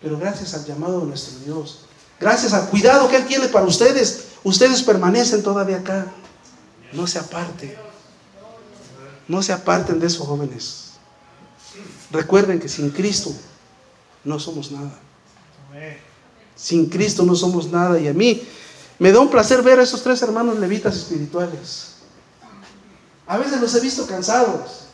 Pero 0.00 0.18
gracias 0.18 0.54
al 0.54 0.64
llamado 0.66 1.00
de 1.00 1.06
nuestro 1.06 1.38
Dios, 1.44 1.80
gracias 2.20 2.52
al 2.52 2.68
cuidado 2.68 3.08
que 3.08 3.16
Él 3.16 3.26
tiene 3.26 3.48
para 3.48 3.64
ustedes, 3.64 4.26
ustedes 4.42 4.82
permanecen 4.82 5.42
todavía 5.42 5.78
acá. 5.78 6.06
No 6.92 7.06
se 7.06 7.18
aparten. 7.18 7.74
No 9.26 9.42
se 9.42 9.52
aparten 9.52 9.98
de 9.98 10.06
esos 10.06 10.26
jóvenes. 10.26 10.92
Recuerden 12.10 12.60
que 12.60 12.68
sin 12.68 12.90
Cristo 12.90 13.32
no 14.22 14.38
somos 14.38 14.70
nada. 14.70 14.92
Sin 16.54 16.88
Cristo 16.88 17.24
no 17.24 17.34
somos 17.34 17.70
nada. 17.70 17.98
Y 17.98 18.06
a 18.06 18.12
mí 18.12 18.46
me 18.98 19.10
da 19.10 19.20
un 19.20 19.30
placer 19.30 19.62
ver 19.62 19.80
a 19.80 19.82
esos 19.82 20.02
tres 20.02 20.22
hermanos 20.22 20.58
levitas 20.58 20.96
espirituales. 20.96 21.94
A 23.26 23.38
veces 23.38 23.60
los 23.60 23.74
he 23.74 23.80
visto 23.80 24.06
cansados. 24.06 24.84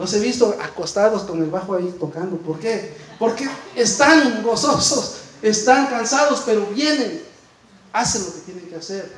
Los 0.00 0.14
he 0.14 0.20
visto 0.20 0.56
acostados 0.62 1.24
con 1.24 1.42
el 1.42 1.50
bajo 1.50 1.74
ahí 1.74 1.94
tocando. 2.00 2.38
¿Por 2.38 2.58
qué? 2.58 2.94
Porque 3.18 3.46
están 3.76 4.42
gozosos, 4.42 5.16
están 5.42 5.88
cansados, 5.88 6.42
pero 6.46 6.64
vienen, 6.68 7.20
hacen 7.92 8.24
lo 8.24 8.32
que 8.32 8.40
tienen 8.40 8.64
que 8.64 8.76
hacer. 8.76 9.12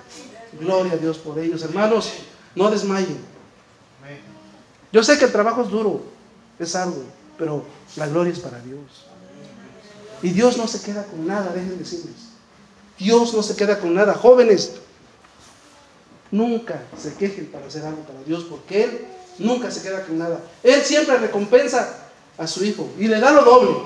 Gloria 0.58 0.94
a 0.94 0.96
Dios 0.96 1.18
por 1.18 1.38
ellos. 1.38 1.62
Hermanos, 1.62 2.10
no 2.56 2.68
desmayen. 2.68 3.16
Yo 4.92 5.04
sé 5.04 5.16
que 5.18 5.26
el 5.26 5.32
trabajo 5.32 5.62
es 5.62 5.68
duro, 5.68 6.02
es 6.58 6.74
algo, 6.74 7.04
pero 7.38 7.62
la 7.94 8.08
gloria 8.08 8.32
es 8.32 8.40
para 8.40 8.58
Dios. 8.58 9.06
Y 10.20 10.30
Dios 10.30 10.56
no 10.56 10.66
se 10.66 10.82
queda 10.82 11.04
con 11.04 11.24
nada, 11.28 11.52
dejen 11.52 11.78
decirles. 11.78 12.16
Dios 12.98 13.32
no 13.34 13.44
se 13.44 13.54
queda 13.54 13.78
con 13.78 13.94
nada. 13.94 14.14
Jóvenes, 14.14 14.72
nunca 16.32 16.82
se 17.00 17.14
quejen 17.14 17.46
para 17.46 17.66
hacer 17.66 17.86
algo 17.86 18.02
para 18.02 18.20
Dios, 18.24 18.42
porque 18.50 18.82
Él 18.82 19.06
nunca 19.38 19.70
se 19.70 19.82
queda 19.82 20.04
con 20.04 20.18
nada. 20.18 20.40
Él 20.62 20.82
siempre 20.82 21.18
recompensa 21.18 22.10
a 22.38 22.46
su 22.46 22.64
hijo 22.64 22.88
y 22.98 23.08
le 23.08 23.20
da 23.20 23.32
lo 23.32 23.44
doble. 23.44 23.76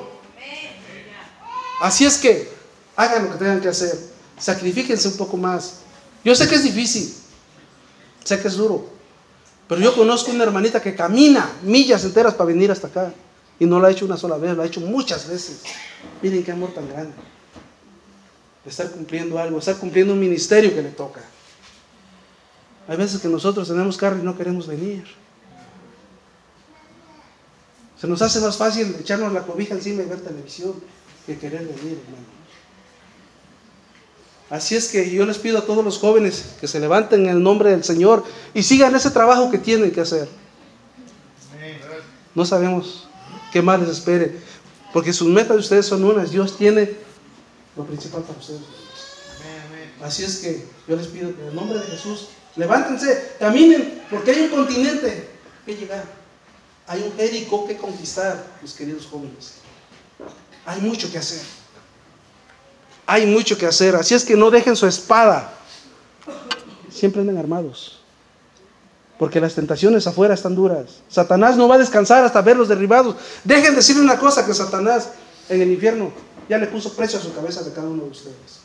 Así 1.80 2.06
es 2.06 2.16
que 2.18 2.50
hagan 2.96 3.24
lo 3.24 3.32
que 3.32 3.38
tengan 3.38 3.60
que 3.60 3.68
hacer. 3.68 3.98
Sacrifíquense 4.38 5.08
un 5.08 5.16
poco 5.16 5.36
más. 5.36 5.80
Yo 6.24 6.34
sé 6.34 6.48
que 6.48 6.54
es 6.54 6.62
difícil. 6.62 7.14
Sé 8.24 8.40
que 8.40 8.48
es 8.48 8.56
duro. 8.56 8.88
Pero 9.68 9.80
yo 9.80 9.94
conozco 9.94 10.30
una 10.30 10.44
hermanita 10.44 10.80
que 10.80 10.94
camina 10.94 11.50
millas 11.62 12.04
enteras 12.04 12.34
para 12.34 12.48
venir 12.48 12.70
hasta 12.70 12.86
acá. 12.86 13.12
Y 13.58 13.66
no 13.66 13.80
lo 13.80 13.86
ha 13.86 13.90
hecho 13.90 14.04
una 14.04 14.16
sola 14.16 14.36
vez, 14.36 14.54
lo 14.54 14.62
ha 14.62 14.66
hecho 14.66 14.80
muchas 14.80 15.28
veces. 15.28 15.62
Miren 16.22 16.44
qué 16.44 16.52
amor 16.52 16.72
tan 16.74 16.88
grande. 16.88 17.14
Estar 18.64 18.90
cumpliendo 18.90 19.38
algo, 19.38 19.58
estar 19.58 19.76
cumpliendo 19.76 20.12
un 20.12 20.20
ministerio 20.20 20.74
que 20.74 20.82
le 20.82 20.90
toca. 20.90 21.20
Hay 22.88 22.96
veces 22.96 23.20
que 23.20 23.28
nosotros 23.28 23.68
tenemos 23.68 23.96
carro 23.96 24.18
y 24.18 24.22
no 24.22 24.36
queremos 24.36 24.66
venir. 24.66 25.04
Se 28.00 28.06
nos 28.06 28.20
hace 28.22 28.40
más 28.40 28.56
fácil 28.56 28.94
echarnos 29.00 29.32
la 29.32 29.42
cobija 29.42 29.74
encima 29.74 30.02
y 30.02 30.06
ver 30.06 30.20
televisión 30.20 30.74
que 31.26 31.38
querer 31.38 31.60
venir, 31.60 31.98
hermano. 32.04 32.36
Así 34.48 34.76
es 34.76 34.88
que 34.88 35.10
yo 35.10 35.26
les 35.26 35.38
pido 35.38 35.58
a 35.58 35.66
todos 35.66 35.84
los 35.84 35.98
jóvenes 35.98 36.54
que 36.60 36.68
se 36.68 36.78
levanten 36.78 37.22
en 37.24 37.30
el 37.30 37.42
nombre 37.42 37.70
del 37.70 37.82
Señor 37.82 38.22
y 38.54 38.62
sigan 38.62 38.94
ese 38.94 39.10
trabajo 39.10 39.50
que 39.50 39.58
tienen 39.58 39.90
que 39.90 40.00
hacer. 40.00 40.28
No 42.34 42.44
sabemos 42.44 43.08
qué 43.52 43.62
más 43.62 43.80
les 43.80 43.88
espere, 43.88 44.36
porque 44.92 45.12
sus 45.12 45.28
metas 45.28 45.56
de 45.56 45.56
ustedes 45.56 45.86
son 45.86 46.04
unas. 46.04 46.30
Dios 46.30 46.56
tiene 46.56 46.94
lo 47.76 47.84
principal 47.84 48.22
para 48.22 48.38
ustedes. 48.38 48.60
Así 50.02 50.22
es 50.22 50.36
que 50.38 50.64
yo 50.86 50.96
les 50.96 51.06
pido 51.08 51.34
que 51.34 51.42
en 51.42 51.48
el 51.48 51.54
nombre 51.54 51.78
de 51.78 51.86
Jesús 51.86 52.28
levántense, 52.54 53.32
caminen, 53.38 54.02
porque 54.10 54.30
hay 54.30 54.42
un 54.42 54.50
continente 54.50 55.28
que 55.64 55.76
llegar. 55.76 56.04
Hay 56.86 57.02
un 57.02 57.16
Jericó 57.16 57.66
que 57.66 57.76
conquistar, 57.76 58.44
mis 58.62 58.72
queridos 58.72 59.06
jóvenes. 59.06 59.54
Hay 60.64 60.80
mucho 60.80 61.10
que 61.10 61.18
hacer. 61.18 61.42
Hay 63.06 63.26
mucho 63.26 63.58
que 63.58 63.66
hacer. 63.66 63.96
Así 63.96 64.14
es 64.14 64.24
que 64.24 64.36
no 64.36 64.50
dejen 64.50 64.76
su 64.76 64.86
espada. 64.86 65.52
Siempre 66.90 67.20
anden 67.20 67.38
armados. 67.38 68.00
Porque 69.18 69.40
las 69.40 69.54
tentaciones 69.54 70.06
afuera 70.06 70.34
están 70.34 70.54
duras. 70.54 71.00
Satanás 71.08 71.56
no 71.56 71.68
va 71.68 71.76
a 71.76 71.78
descansar 71.78 72.24
hasta 72.24 72.42
verlos 72.42 72.68
derribados. 72.68 73.16
Dejen 73.44 73.74
decirle 73.74 74.02
una 74.02 74.18
cosa 74.18 74.44
que 74.44 74.54
Satanás 74.54 75.10
en 75.48 75.62
el 75.62 75.70
infierno 75.70 76.12
ya 76.48 76.58
le 76.58 76.66
puso 76.66 76.94
precio 76.94 77.18
a 77.18 77.22
su 77.22 77.34
cabeza 77.34 77.62
de 77.62 77.72
cada 77.72 77.88
uno 77.88 78.04
de 78.04 78.10
ustedes. 78.10 78.60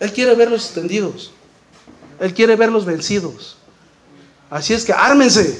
Él 0.00 0.12
quiere 0.12 0.34
verlos 0.34 0.64
extendidos. 0.64 1.32
Él 2.18 2.34
quiere 2.34 2.56
verlos 2.56 2.84
vencidos. 2.84 3.56
Así 4.52 4.74
es 4.74 4.84
que 4.84 4.92
ármense. 4.92 5.58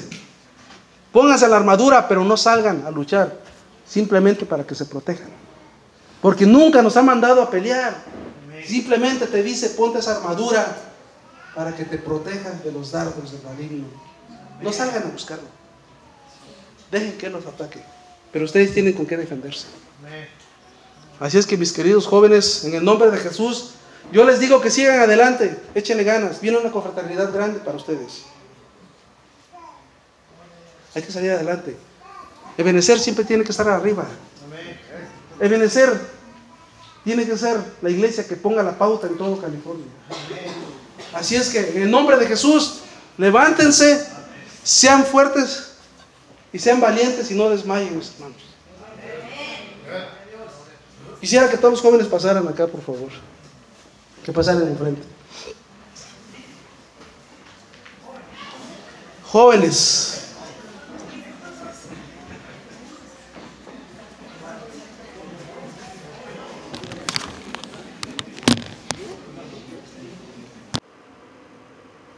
Pónganse 1.11 1.47
la 1.47 1.55
armadura, 1.55 2.07
pero 2.07 2.23
no 2.23 2.37
salgan 2.37 2.85
a 2.85 2.91
luchar 2.91 3.35
simplemente 3.87 4.45
para 4.45 4.63
que 4.63 4.75
se 4.75 4.85
protejan. 4.85 5.29
Porque 6.21 6.45
nunca 6.45 6.83
nos 6.83 6.95
ha 6.95 7.01
mandado 7.01 7.41
a 7.41 7.49
pelear. 7.49 7.95
Simplemente 8.63 9.25
te 9.25 9.41
dice, 9.41 9.71
ponte 9.71 9.97
esa 9.97 10.17
armadura 10.17 10.77
para 11.55 11.75
que 11.75 11.85
te 11.85 11.97
protejan 11.97 12.61
de 12.63 12.71
los 12.71 12.91
dardos 12.91 13.31
del 13.31 13.41
maligno. 13.41 13.87
No 14.61 14.71
salgan 14.71 15.01
a 15.01 15.07
buscarlo. 15.07 15.47
Dejen 16.91 17.17
que 17.17 17.31
los 17.31 17.47
ataque. 17.47 17.81
Pero 18.31 18.45
ustedes 18.45 18.75
tienen 18.75 18.93
con 18.93 19.07
qué 19.07 19.17
defenderse. 19.17 19.65
Así 21.19 21.39
es 21.39 21.47
que 21.47 21.57
mis 21.57 21.73
queridos 21.73 22.05
jóvenes, 22.05 22.63
en 22.63 22.75
el 22.75 22.85
nombre 22.85 23.09
de 23.09 23.17
Jesús, 23.17 23.71
yo 24.11 24.23
les 24.23 24.39
digo 24.39 24.61
que 24.61 24.69
sigan 24.69 24.99
adelante, 24.99 25.57
échenle 25.73 26.03
ganas. 26.03 26.39
Viene 26.41 26.59
una 26.59 26.71
confraternidad 26.71 27.33
grande 27.33 27.59
para 27.59 27.77
ustedes. 27.77 28.25
Hay 30.95 31.01
que 31.01 31.11
salir 31.11 31.31
adelante. 31.31 31.75
Ebenecer 32.57 32.99
siempre 32.99 33.25
tiene 33.25 33.43
que 33.43 33.51
estar 33.51 33.67
arriba. 33.67 34.05
Ebenecer 35.39 35.99
tiene 37.03 37.25
que 37.25 37.37
ser 37.37 37.59
la 37.81 37.89
iglesia 37.89 38.27
que 38.27 38.35
ponga 38.35 38.63
la 38.63 38.77
pauta 38.77 39.07
en 39.07 39.17
todo 39.17 39.39
California. 39.41 39.87
Así 41.13 41.35
es 41.35 41.49
que 41.49 41.59
en 41.75 41.83
el 41.83 41.91
nombre 41.91 42.17
de 42.17 42.27
Jesús, 42.27 42.81
levántense, 43.17 44.07
sean 44.63 45.05
fuertes 45.05 45.71
y 46.51 46.59
sean 46.59 46.79
valientes 46.79 47.29
y 47.31 47.35
no 47.35 47.49
desmayen, 47.49 47.97
mis 47.97 48.13
hermanos. 48.13 48.41
Quisiera 51.19 51.49
que 51.49 51.57
todos 51.57 51.73
los 51.73 51.81
jóvenes 51.81 52.07
pasaran 52.07 52.47
acá, 52.47 52.67
por 52.67 52.81
favor. 52.81 53.09
Que 54.25 54.31
pasaran 54.31 54.67
enfrente. 54.67 55.01
Jóvenes, 59.25 60.22